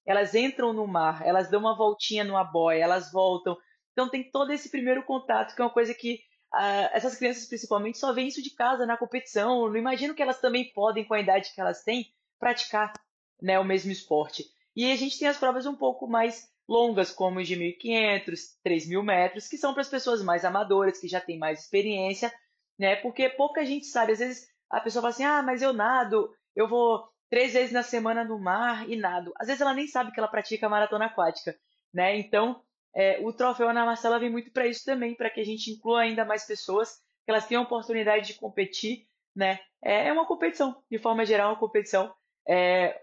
Elas 0.10 0.34
entram 0.34 0.74
no 0.74 0.88
mar, 0.88 1.22
elas 1.24 1.52
dão 1.52 1.60
uma 1.60 1.78
voltinha 1.78 2.24
numa 2.24 2.44
boia, 2.44 2.84
elas 2.84 3.12
voltam. 3.12 3.56
Então 3.92 4.10
tem 4.10 4.24
todo 4.32 4.52
esse 4.52 4.68
primeiro 4.72 5.04
contato, 5.04 5.54
que 5.54 5.62
é 5.62 5.64
uma 5.64 5.70
coisa 5.70 5.94
que 5.94 6.16
uh, 6.52 6.90
essas 6.94 7.16
crianças 7.16 7.46
principalmente 7.46 8.00
só 8.00 8.12
veem 8.12 8.28
isso 8.28 8.42
de 8.42 8.50
casa 8.56 8.88
na 8.88 8.98
competição. 8.98 9.66
Eu 9.66 9.70
não 9.70 9.78
imagino 9.78 10.16
que 10.16 10.22
elas 10.24 10.42
também 10.42 10.74
podem, 10.74 11.06
com 11.06 11.14
a 11.14 11.20
idade 11.20 11.54
que 11.54 11.62
elas 11.62 11.84
têm, 11.84 12.12
praticar 12.40 12.92
né, 13.40 13.60
o 13.60 13.64
mesmo 13.64 13.92
esporte. 13.92 14.46
E 14.76 14.92
a 14.92 14.96
gente 14.96 15.20
tem 15.20 15.28
as 15.28 15.38
provas 15.38 15.68
um 15.68 15.76
pouco 15.76 16.08
mais 16.08 16.50
longas, 16.68 17.12
como 17.12 17.44
de 17.44 17.56
1.500, 17.56 18.58
3.000 18.66 19.04
metros, 19.04 19.48
que 19.48 19.60
são 19.60 19.74
para 19.74 19.82
as 19.82 19.90
pessoas 19.90 20.24
mais 20.24 20.44
amadoras, 20.44 20.98
que 20.98 21.08
já 21.08 21.22
têm 21.22 21.38
mais 21.38 21.60
experiência, 21.60 22.34
né? 22.80 22.96
Porque 22.96 23.30
pouca 23.30 23.64
gente 23.64 23.86
sabe. 23.86 24.14
Às 24.14 24.20
vezes 24.20 24.48
a 24.72 24.82
pessoa 24.82 25.04
fala 25.04 25.14
assim: 25.14 25.24
ah, 25.24 25.44
mas 25.44 25.62
eu 25.62 25.72
nado, 25.72 26.34
eu 26.56 26.68
vou 26.68 27.08
três 27.30 27.54
vezes 27.54 27.72
na 27.72 27.84
semana 27.84 28.24
no 28.24 28.40
mar 28.40 28.90
e 28.90 28.96
nado. 28.96 29.32
Às 29.38 29.48
vezes 29.48 29.62
ela 29.62 29.74
nem 29.74 29.88
sabe 29.88 30.12
que 30.12 30.20
ela 30.20 30.28
pratica 30.28 30.70
maratona 30.70 31.06
aquática. 31.06 31.56
né? 31.94 32.18
Então, 32.18 32.62
é, 32.96 33.20
o 33.22 33.32
troféu 33.32 33.70
Ana 33.70 33.86
Marcela 33.86 34.20
vem 34.20 34.30
muito 34.30 34.52
para 34.52 34.68
isso 34.68 34.84
também, 34.84 35.16
para 35.16 35.30
que 35.30 35.40
a 35.40 35.46
gente 35.46 35.72
inclua 35.72 36.02
ainda 36.02 36.26
mais 36.26 36.46
pessoas, 36.46 36.98
que 37.24 37.32
elas 37.32 37.46
tenham 37.48 37.64
a 37.64 37.66
oportunidade 37.66 38.28
de 38.28 38.34
competir, 38.34 39.06
né? 39.36 39.60
É, 39.82 40.08
é 40.08 40.14
uma 40.14 40.26
competição, 40.26 40.82
de 40.90 40.98
forma 40.98 41.26
geral, 41.26 41.52
uma 41.52 41.60
competição 41.60 42.14
é, 42.48 43.00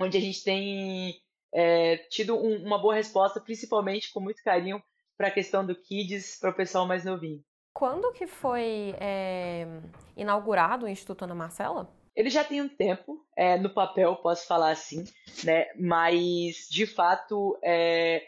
onde 0.00 0.18
a 0.18 0.20
gente 0.20 0.42
tem 0.42 1.14
é, 1.52 1.96
tido 2.10 2.36
um, 2.36 2.64
uma 2.64 2.78
boa 2.78 2.94
resposta, 2.94 3.40
principalmente 3.40 4.12
com 4.12 4.20
muito 4.20 4.42
carinho 4.42 4.82
para 5.16 5.28
a 5.28 5.30
questão 5.30 5.64
do 5.64 5.74
Kids, 5.74 6.38
para 6.40 6.50
o 6.50 6.54
pessoal 6.54 6.86
mais 6.86 7.04
novinho. 7.04 7.42
Quando 7.72 8.12
que 8.12 8.26
foi 8.26 8.94
é, 9.00 9.66
inaugurado 10.16 10.86
o 10.86 10.88
Instituto 10.88 11.22
Ana 11.22 11.34
Marcela? 11.34 11.88
Ele 12.16 12.30
já 12.30 12.44
tem 12.44 12.62
um 12.62 12.68
tempo, 12.68 13.24
é, 13.36 13.58
no 13.58 13.70
papel, 13.70 14.14
posso 14.16 14.46
falar 14.46 14.70
assim, 14.70 15.04
né? 15.42 15.66
Mas, 15.76 16.68
de 16.70 16.86
fato, 16.86 17.58
é, 17.62 18.22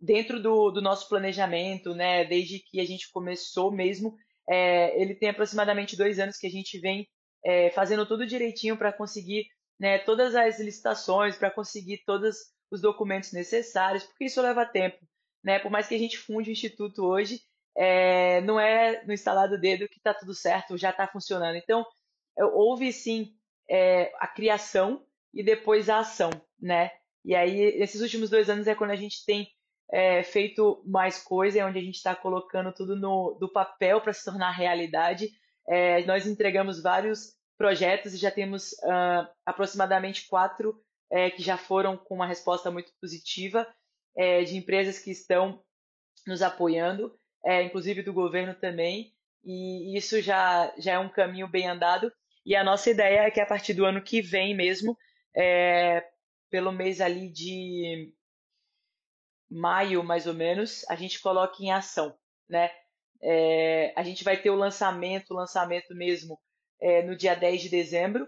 dentro 0.00 0.40
do, 0.40 0.70
do, 0.70 0.82
nosso 0.82 1.08
planejamento, 1.08 1.94
né? 1.94 2.24
Desde 2.24 2.58
que 2.58 2.80
a 2.80 2.84
gente 2.84 3.10
começou 3.10 3.70
mesmo, 3.70 4.16
é, 4.48 5.00
ele 5.00 5.14
tem 5.14 5.30
aproximadamente 5.30 5.96
dois 5.96 6.18
anos 6.18 6.36
que 6.36 6.46
a 6.46 6.50
gente 6.50 6.78
vem 6.78 7.08
é, 7.44 7.70
fazendo 7.70 8.06
tudo 8.06 8.26
direitinho 8.26 8.76
para 8.76 8.92
conseguir 8.92 9.46
né, 9.78 9.98
todas 9.98 10.34
as 10.34 10.60
licitações, 10.60 11.36
para 11.36 11.50
conseguir 11.50 12.02
todos 12.04 12.36
os 12.70 12.80
documentos 12.80 13.32
necessários, 13.32 14.04
porque 14.04 14.26
isso 14.26 14.40
leva 14.40 14.64
tempo. 14.64 14.98
Né? 15.42 15.58
Por 15.58 15.70
mais 15.70 15.88
que 15.88 15.94
a 15.94 15.98
gente 15.98 16.18
funde 16.18 16.50
o 16.50 16.52
Instituto 16.52 17.04
hoje, 17.04 17.40
é, 17.76 18.40
não 18.42 18.60
é 18.60 19.04
no 19.04 19.12
instalar 19.12 19.48
do 19.48 19.58
dedo 19.58 19.88
que 19.88 19.98
está 19.98 20.14
tudo 20.14 20.34
certo, 20.34 20.76
já 20.76 20.90
está 20.90 21.06
funcionando. 21.06 21.56
Então, 21.56 21.84
houve 22.36 22.92
sim 22.92 23.34
é, 23.68 24.12
a 24.18 24.26
criação 24.26 25.04
e 25.32 25.42
depois 25.42 25.88
a 25.88 25.98
ação, 25.98 26.30
né? 26.60 26.90
E 27.24 27.34
aí, 27.34 27.60
esses 27.80 28.00
últimos 28.00 28.30
dois 28.30 28.50
anos 28.50 28.66
é 28.66 28.74
quando 28.74 28.90
a 28.90 28.96
gente 28.96 29.24
tem 29.24 29.48
é, 29.90 30.22
feito 30.22 30.82
mais 30.86 31.22
coisa, 31.22 31.60
é 31.60 31.64
onde 31.64 31.78
a 31.78 31.82
gente 31.82 31.96
está 31.96 32.14
colocando 32.16 32.72
tudo 32.72 32.96
no, 32.96 33.36
do 33.38 33.50
papel 33.50 34.00
para 34.00 34.12
se 34.12 34.24
tornar 34.24 34.50
realidade. 34.50 35.30
É, 35.68 36.04
nós 36.04 36.26
entregamos 36.26 36.82
vários 36.82 37.34
projetos 37.56 38.14
e 38.14 38.16
já 38.16 38.30
temos 38.30 38.72
uh, 38.82 39.28
aproximadamente 39.46 40.26
quatro 40.26 40.82
é, 41.10 41.30
que 41.30 41.42
já 41.42 41.56
foram 41.56 41.96
com 41.96 42.14
uma 42.14 42.26
resposta 42.26 42.70
muito 42.70 42.90
positiva, 43.00 43.66
é, 44.16 44.42
de 44.42 44.56
empresas 44.56 44.98
que 44.98 45.10
estão 45.10 45.62
nos 46.26 46.42
apoiando, 46.42 47.14
é, 47.44 47.62
inclusive 47.62 48.02
do 48.02 48.12
governo 48.12 48.54
também, 48.54 49.12
e 49.44 49.96
isso 49.96 50.20
já, 50.20 50.72
já 50.78 50.92
é 50.92 50.98
um 50.98 51.08
caminho 51.08 51.46
bem 51.46 51.68
andado. 51.68 52.12
E 52.44 52.56
a 52.56 52.64
nossa 52.64 52.90
ideia 52.90 53.20
é 53.20 53.30
que 53.30 53.40
a 53.40 53.46
partir 53.46 53.74
do 53.74 53.84
ano 53.84 54.02
que 54.02 54.20
vem 54.20 54.54
mesmo, 54.54 54.96
é, 55.34 56.04
pelo 56.50 56.72
mês 56.72 57.00
ali 57.00 57.30
de 57.30 58.12
maio, 59.50 60.02
mais 60.02 60.26
ou 60.26 60.34
menos, 60.34 60.84
a 60.88 60.96
gente 60.96 61.20
coloque 61.20 61.64
em 61.64 61.72
ação, 61.72 62.16
né? 62.48 62.70
É, 63.22 63.92
a 63.96 64.02
gente 64.02 64.24
vai 64.24 64.36
ter 64.36 64.50
o 64.50 64.56
lançamento, 64.56 65.30
o 65.30 65.36
lançamento 65.36 65.94
mesmo 65.94 66.40
é, 66.80 67.02
no 67.02 67.16
dia 67.16 67.34
10 67.34 67.62
de 67.62 67.68
dezembro, 67.68 68.26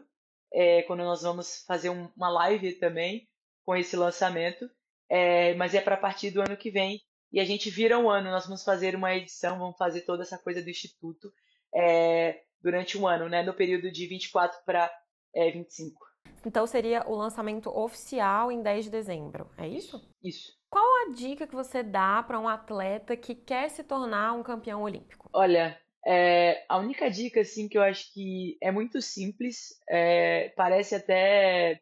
é, 0.53 0.83
quando 0.83 1.03
nós 1.03 1.23
vamos 1.23 1.65
fazer 1.67 1.91
um, 1.91 2.09
uma 2.17 2.29
live 2.29 2.75
também 2.75 3.29
com 3.65 3.75
esse 3.75 3.97
lançamento, 3.97 4.71
é, 5.09 5.55
mas 5.55 5.75
é 5.75 5.81
para 5.81 5.97
partir 5.97 6.31
do 6.31 6.41
ano 6.41 6.57
que 6.57 6.71
vem, 6.71 7.03
e 7.33 7.41
a 7.41 7.45
gente 7.45 7.69
vira 7.69 7.99
um 7.99 8.09
ano, 8.09 8.31
nós 8.31 8.47
vamos 8.47 8.63
fazer 8.63 8.95
uma 8.95 9.13
edição, 9.15 9.59
vamos 9.59 9.77
fazer 9.77 10.03
toda 10.03 10.23
essa 10.23 10.39
coisa 10.39 10.63
do 10.63 10.71
Instituto, 10.71 11.33
é, 11.75 12.44
durante 12.65 12.97
um 12.97 13.07
ano, 13.07 13.29
né, 13.29 13.43
no 13.43 13.53
período 13.53 13.93
de 13.93 14.07
24 14.07 14.59
para 14.65 14.91
é, 15.35 15.51
25. 15.51 16.03
Então 16.47 16.67
seria 16.67 17.07
o 17.07 17.15
lançamento 17.15 17.69
oficial 17.69 18.51
em 18.51 18.63
10 18.63 18.87
de 18.87 18.91
dezembro, 18.91 19.51
é 19.59 19.69
isso? 19.69 20.11
Isso. 20.23 20.53
Qual 20.71 20.85
a 21.03 21.13
dica 21.13 21.47
que 21.47 21.55
você 21.55 21.83
dá 21.83 22.23
para 22.23 22.41
um 22.41 22.49
atleta 22.49 23.17
que 23.17 23.35
quer 23.35 23.69
se 23.69 23.85
tornar 23.85 24.33
um 24.33 24.43
campeão 24.43 24.83
olímpico? 24.83 25.29
Olha, 25.33 25.79
é, 26.07 26.65
a 26.69 26.79
única 26.79 27.11
dica 27.11 27.43
assim 27.43 27.69
que 27.69 27.77
eu 27.77 27.83
acho 27.83 28.13
que 28.13 28.57
é 28.63 28.71
muito 28.71 29.01
simples, 29.01 29.79
é, 29.89 30.49
parece 30.57 30.95
até 30.95 31.81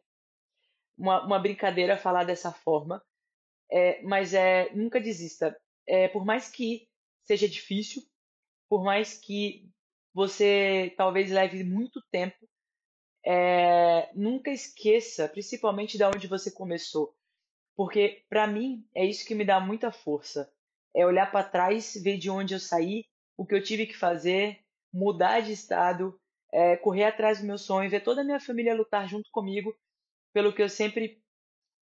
uma, 0.97 1.25
uma, 1.25 1.39
brincadeira 1.39 1.97
falar 1.97 2.23
dessa 2.23 2.51
forma, 2.51 3.01
é, 3.71 4.01
mas 4.03 4.33
é 4.33 4.69
nunca 4.73 4.99
desista. 4.99 5.57
É, 5.87 6.07
por 6.07 6.23
mais 6.23 6.49
que 6.49 6.87
seja 7.25 7.49
difícil, 7.49 8.01
por 8.69 8.83
mais 8.83 9.17
que 9.17 9.69
você 10.13 10.93
talvez 10.95 11.31
leve 11.31 11.63
muito 11.63 12.01
tempo. 12.11 12.47
É, 13.25 14.09
nunca 14.13 14.51
esqueça, 14.51 15.27
principalmente 15.29 15.97
de 15.97 16.03
onde 16.03 16.27
você 16.27 16.51
começou, 16.51 17.15
porque 17.75 18.23
para 18.29 18.45
mim 18.45 18.85
é 18.93 19.05
isso 19.05 19.25
que 19.25 19.33
me 19.33 19.45
dá 19.45 19.59
muita 19.59 19.91
força. 19.91 20.51
É 20.93 21.05
olhar 21.05 21.31
para 21.31 21.47
trás, 21.47 21.95
ver 22.03 22.17
de 22.17 22.29
onde 22.29 22.53
eu 22.53 22.59
saí, 22.59 23.05
o 23.37 23.45
que 23.45 23.55
eu 23.55 23.63
tive 23.63 23.87
que 23.87 23.97
fazer, 23.97 24.59
mudar 24.93 25.39
de 25.39 25.53
estado, 25.53 26.19
é, 26.51 26.77
correr 26.77 27.05
atrás 27.05 27.39
do 27.39 27.47
meu 27.47 27.57
sonho, 27.57 27.89
ver 27.89 28.03
toda 28.03 28.21
a 28.21 28.23
minha 28.23 28.39
família 28.39 28.75
lutar 28.75 29.07
junto 29.07 29.29
comigo 29.31 29.75
pelo 30.31 30.53
que 30.53 30.61
eu 30.61 30.69
sempre 30.69 31.19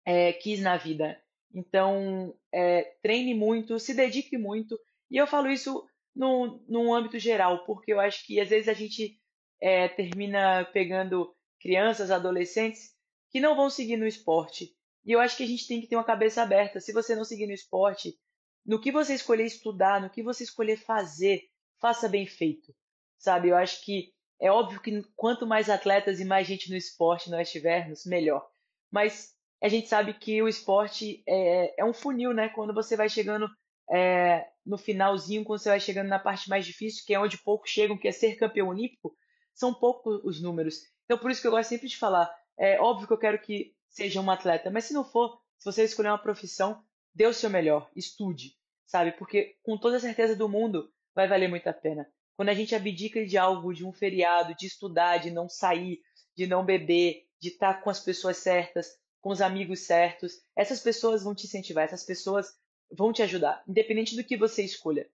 é, 0.04 0.32
quis 0.32 0.60
na 0.60 0.76
vida. 0.76 1.18
Então, 1.54 2.34
é, 2.52 2.82
treine 3.02 3.34
muito, 3.34 3.78
se 3.78 3.94
dedique 3.94 4.36
muito. 4.36 4.78
E 5.10 5.16
eu 5.16 5.26
falo 5.26 5.50
isso 5.50 5.88
no, 6.18 6.60
num 6.68 6.92
âmbito 6.92 7.16
geral, 7.16 7.64
porque 7.64 7.92
eu 7.92 8.00
acho 8.00 8.26
que 8.26 8.40
às 8.40 8.48
vezes 8.48 8.68
a 8.68 8.74
gente 8.74 9.16
é, 9.60 9.86
termina 9.86 10.64
pegando 10.72 11.32
crianças, 11.60 12.10
adolescentes 12.10 12.92
que 13.30 13.38
não 13.38 13.54
vão 13.54 13.70
seguir 13.70 13.96
no 13.96 14.06
esporte. 14.06 14.74
E 15.04 15.12
eu 15.12 15.20
acho 15.20 15.36
que 15.36 15.44
a 15.44 15.46
gente 15.46 15.68
tem 15.68 15.80
que 15.80 15.86
ter 15.86 15.94
uma 15.94 16.04
cabeça 16.04 16.42
aberta. 16.42 16.80
Se 16.80 16.92
você 16.92 17.14
não 17.14 17.24
seguir 17.24 17.46
no 17.46 17.52
esporte, 17.52 18.18
no 18.66 18.80
que 18.80 18.90
você 18.90 19.14
escolher 19.14 19.44
estudar, 19.44 20.00
no 20.00 20.10
que 20.10 20.20
você 20.20 20.42
escolher 20.42 20.76
fazer, 20.76 21.44
faça 21.80 22.08
bem 22.08 22.26
feito. 22.26 22.74
Sabe? 23.16 23.50
Eu 23.50 23.56
acho 23.56 23.84
que 23.84 24.12
é 24.40 24.50
óbvio 24.50 24.80
que 24.80 25.02
quanto 25.14 25.46
mais 25.46 25.70
atletas 25.70 26.18
e 26.18 26.24
mais 26.24 26.48
gente 26.48 26.68
no 26.68 26.76
esporte 26.76 27.30
nós 27.30 27.50
tivermos, 27.50 28.04
melhor. 28.04 28.44
Mas 28.90 29.32
a 29.62 29.68
gente 29.68 29.86
sabe 29.86 30.14
que 30.14 30.42
o 30.42 30.48
esporte 30.48 31.22
é, 31.28 31.80
é 31.80 31.84
um 31.84 31.92
funil, 31.92 32.32
né? 32.32 32.48
Quando 32.48 32.74
você 32.74 32.96
vai 32.96 33.08
chegando 33.08 33.48
é, 33.90 34.46
no 34.64 34.76
finalzinho, 34.76 35.44
quando 35.44 35.60
você 35.60 35.68
vai 35.68 35.80
chegando 35.80 36.08
na 36.08 36.18
parte 36.18 36.48
mais 36.48 36.66
difícil, 36.66 37.04
que 37.06 37.14
é 37.14 37.20
onde 37.20 37.38
poucos 37.38 37.70
chegam, 37.70 37.96
que 37.96 38.08
é 38.08 38.12
ser 38.12 38.36
campeão 38.36 38.68
olímpico, 38.68 39.16
são 39.54 39.72
poucos 39.74 40.20
os 40.24 40.40
números. 40.40 40.82
Então, 41.04 41.18
por 41.18 41.30
isso 41.30 41.40
que 41.40 41.46
eu 41.46 41.52
gosto 41.52 41.68
sempre 41.68 41.88
de 41.88 41.96
falar. 41.96 42.32
É 42.56 42.80
óbvio 42.80 43.06
que 43.06 43.12
eu 43.12 43.18
quero 43.18 43.40
que 43.40 43.74
seja 43.88 44.20
um 44.20 44.30
atleta, 44.30 44.70
mas 44.70 44.84
se 44.84 44.92
não 44.92 45.04
for, 45.04 45.40
se 45.58 45.64
você 45.64 45.84
escolher 45.84 46.08
uma 46.08 46.18
profissão, 46.18 46.82
dê 47.14 47.26
o 47.26 47.32
seu 47.32 47.48
melhor, 47.48 47.90
estude, 47.96 48.54
sabe? 48.86 49.12
Porque 49.12 49.56
com 49.62 49.78
toda 49.78 49.96
a 49.96 50.00
certeza 50.00 50.36
do 50.36 50.48
mundo, 50.48 50.92
vai 51.14 51.26
valer 51.26 51.48
muito 51.48 51.66
a 51.66 51.72
pena. 51.72 52.06
Quando 52.36 52.50
a 52.50 52.54
gente 52.54 52.74
abdica 52.74 53.24
de 53.26 53.36
algo, 53.36 53.74
de 53.74 53.84
um 53.84 53.92
feriado, 53.92 54.54
de 54.54 54.66
estudar, 54.66 55.18
de 55.18 55.30
não 55.30 55.48
sair, 55.48 56.00
de 56.36 56.46
não 56.46 56.64
beber, 56.64 57.24
de 57.40 57.48
estar 57.48 57.82
com 57.82 57.90
as 57.90 57.98
pessoas 57.98 58.36
certas, 58.36 58.86
com 59.20 59.30
os 59.30 59.40
amigos 59.40 59.80
certos, 59.80 60.34
essas 60.54 60.80
pessoas 60.80 61.24
vão 61.24 61.34
te 61.34 61.46
incentivar, 61.46 61.84
essas 61.84 62.04
pessoas 62.04 62.52
vão 62.90 63.12
te 63.12 63.22
ajudar, 63.22 63.62
independente 63.66 64.16
do 64.16 64.24
que 64.24 64.36
você 64.36 64.62
escolha. 64.62 65.08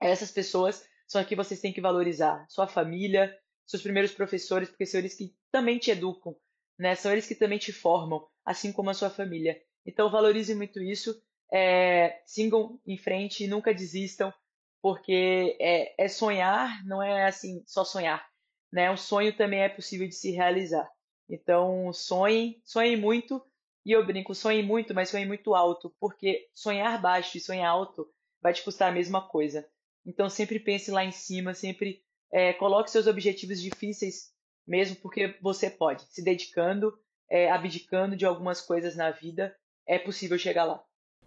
Essas 0.00 0.30
pessoas 0.30 0.86
são 1.06 1.20
as 1.20 1.26
que 1.26 1.36
vocês 1.36 1.60
têm 1.60 1.72
que 1.72 1.80
valorizar. 1.80 2.46
Sua 2.48 2.66
família, 2.66 3.36
seus 3.66 3.82
primeiros 3.82 4.12
professores, 4.12 4.68
porque 4.68 4.86
são 4.86 5.00
eles 5.00 5.14
que 5.14 5.34
também 5.50 5.78
te 5.78 5.90
educam, 5.90 6.36
né? 6.78 6.94
São 6.94 7.12
eles 7.12 7.26
que 7.26 7.34
também 7.34 7.58
te 7.58 7.72
formam, 7.72 8.26
assim 8.44 8.72
como 8.72 8.90
a 8.90 8.94
sua 8.94 9.10
família. 9.10 9.60
Então 9.86 10.10
valorize 10.10 10.54
muito 10.54 10.80
isso, 10.80 11.20
é, 11.52 12.20
sigam 12.24 12.80
em 12.86 12.96
frente, 12.96 13.46
nunca 13.46 13.74
desistam, 13.74 14.32
porque 14.80 15.56
é, 15.60 16.04
é 16.04 16.08
sonhar, 16.08 16.84
não 16.84 17.02
é 17.02 17.26
assim 17.26 17.62
só 17.66 17.84
sonhar, 17.84 18.26
né? 18.72 18.90
Um 18.90 18.96
sonho 18.96 19.36
também 19.36 19.60
é 19.60 19.68
possível 19.68 20.08
de 20.08 20.14
se 20.14 20.30
realizar. 20.30 20.88
Então 21.28 21.92
sonhem, 21.92 22.60
sonhem 22.64 22.96
muito 22.96 23.44
e 23.84 23.92
eu 23.92 24.04
brinco, 24.04 24.34
sonhe 24.34 24.62
muito, 24.62 24.94
mas 24.94 25.08
sonhe 25.08 25.26
muito 25.26 25.54
alto, 25.54 25.94
porque 25.98 26.48
sonhar 26.54 27.00
baixo 27.00 27.36
e 27.36 27.40
sonhar 27.40 27.70
alto 27.70 28.08
vai 28.40 28.52
te 28.52 28.62
custar 28.62 28.90
a 28.90 28.94
mesma 28.94 29.26
coisa. 29.28 29.68
Então 30.04 30.28
sempre 30.28 30.58
pense 30.58 30.90
lá 30.90 31.04
em 31.04 31.12
cima, 31.12 31.54
sempre 31.54 32.02
é, 32.32 32.52
coloque 32.52 32.90
seus 32.90 33.06
objetivos 33.06 33.60
difíceis 33.60 34.32
mesmo, 34.66 34.96
porque 34.96 35.36
você 35.40 35.68
pode. 35.68 36.06
Se 36.10 36.22
dedicando, 36.22 36.96
é, 37.28 37.50
abdicando 37.50 38.16
de 38.16 38.24
algumas 38.24 38.60
coisas 38.60 38.96
na 38.96 39.10
vida, 39.10 39.54
é 39.86 39.98
possível 39.98 40.38
chegar 40.38 40.64
lá. 40.64 40.82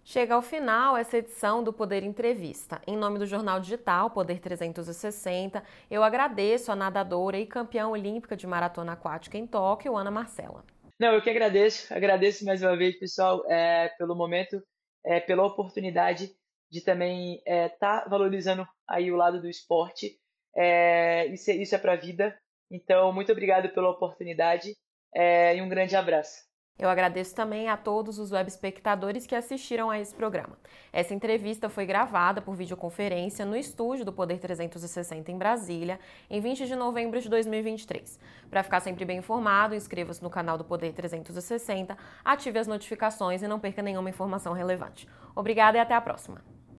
Chega 0.08 0.36
ao 0.36 0.42
final 0.42 0.96
essa 0.96 1.18
edição 1.18 1.64
do 1.64 1.72
Poder 1.72 2.04
Entrevista. 2.04 2.80
Em 2.86 2.96
nome 2.96 3.18
do 3.18 3.26
jornal 3.26 3.58
digital 3.58 4.08
Poder 4.08 4.38
360, 4.38 5.62
eu 5.90 6.04
agradeço 6.04 6.70
a 6.70 6.76
nadadora 6.76 7.36
e 7.38 7.44
campeã 7.44 7.88
olímpica 7.88 8.36
de 8.36 8.46
maratona 8.46 8.92
aquática 8.92 9.36
em 9.36 9.48
Tóquio, 9.48 9.96
Ana 9.96 10.10
Marcela. 10.10 10.64
Não, 10.98 11.12
eu 11.12 11.22
que 11.22 11.28
agradeço, 11.30 11.92
agradeço 11.92 12.44
mais 12.44 12.62
uma 12.62 12.76
vez, 12.76 12.98
pessoal, 12.98 13.44
é, 13.50 13.88
pelo 13.98 14.14
momento, 14.14 14.62
é, 15.04 15.20
pela 15.20 15.44
oportunidade 15.44 16.34
de 16.70 16.80
também 16.80 17.36
estar 17.38 17.52
é, 17.52 17.68
tá 17.68 18.06
valorizando 18.08 18.66
aí 18.88 19.12
o 19.12 19.16
lado 19.16 19.40
do 19.40 19.48
esporte. 19.48 20.18
É, 20.56 21.26
isso, 21.26 21.50
é, 21.50 21.54
isso 21.56 21.74
é 21.74 21.78
para 21.78 21.92
a 21.92 21.96
vida. 21.96 22.38
Então, 22.70 23.12
muito 23.12 23.30
obrigado 23.30 23.68
pela 23.74 23.90
oportunidade 23.90 24.74
é, 25.14 25.56
e 25.56 25.62
um 25.62 25.68
grande 25.68 25.94
abraço. 25.94 26.45
Eu 26.78 26.90
agradeço 26.90 27.34
também 27.34 27.68
a 27.68 27.76
todos 27.76 28.18
os 28.18 28.32
web 28.32 28.48
espectadores 28.48 29.26
que 29.26 29.34
assistiram 29.34 29.90
a 29.90 29.98
esse 29.98 30.14
programa. 30.14 30.58
Essa 30.92 31.14
entrevista 31.14 31.70
foi 31.70 31.86
gravada 31.86 32.42
por 32.42 32.54
videoconferência 32.54 33.46
no 33.46 33.56
estúdio 33.56 34.04
do 34.04 34.12
Poder 34.12 34.38
360 34.38 35.32
em 35.32 35.38
Brasília, 35.38 35.98
em 36.28 36.40
20 36.40 36.66
de 36.66 36.76
novembro 36.76 37.20
de 37.20 37.28
2023. 37.28 38.20
Para 38.50 38.62
ficar 38.62 38.80
sempre 38.80 39.04
bem 39.04 39.18
informado, 39.18 39.74
inscreva-se 39.74 40.22
no 40.22 40.28
canal 40.28 40.58
do 40.58 40.64
Poder 40.64 40.92
360, 40.92 41.96
ative 42.24 42.58
as 42.58 42.66
notificações 42.66 43.42
e 43.42 43.48
não 43.48 43.58
perca 43.58 43.80
nenhuma 43.80 44.10
informação 44.10 44.52
relevante. 44.52 45.08
Obrigada 45.34 45.78
e 45.78 45.80
até 45.80 45.94
a 45.94 46.00
próxima! 46.00 46.55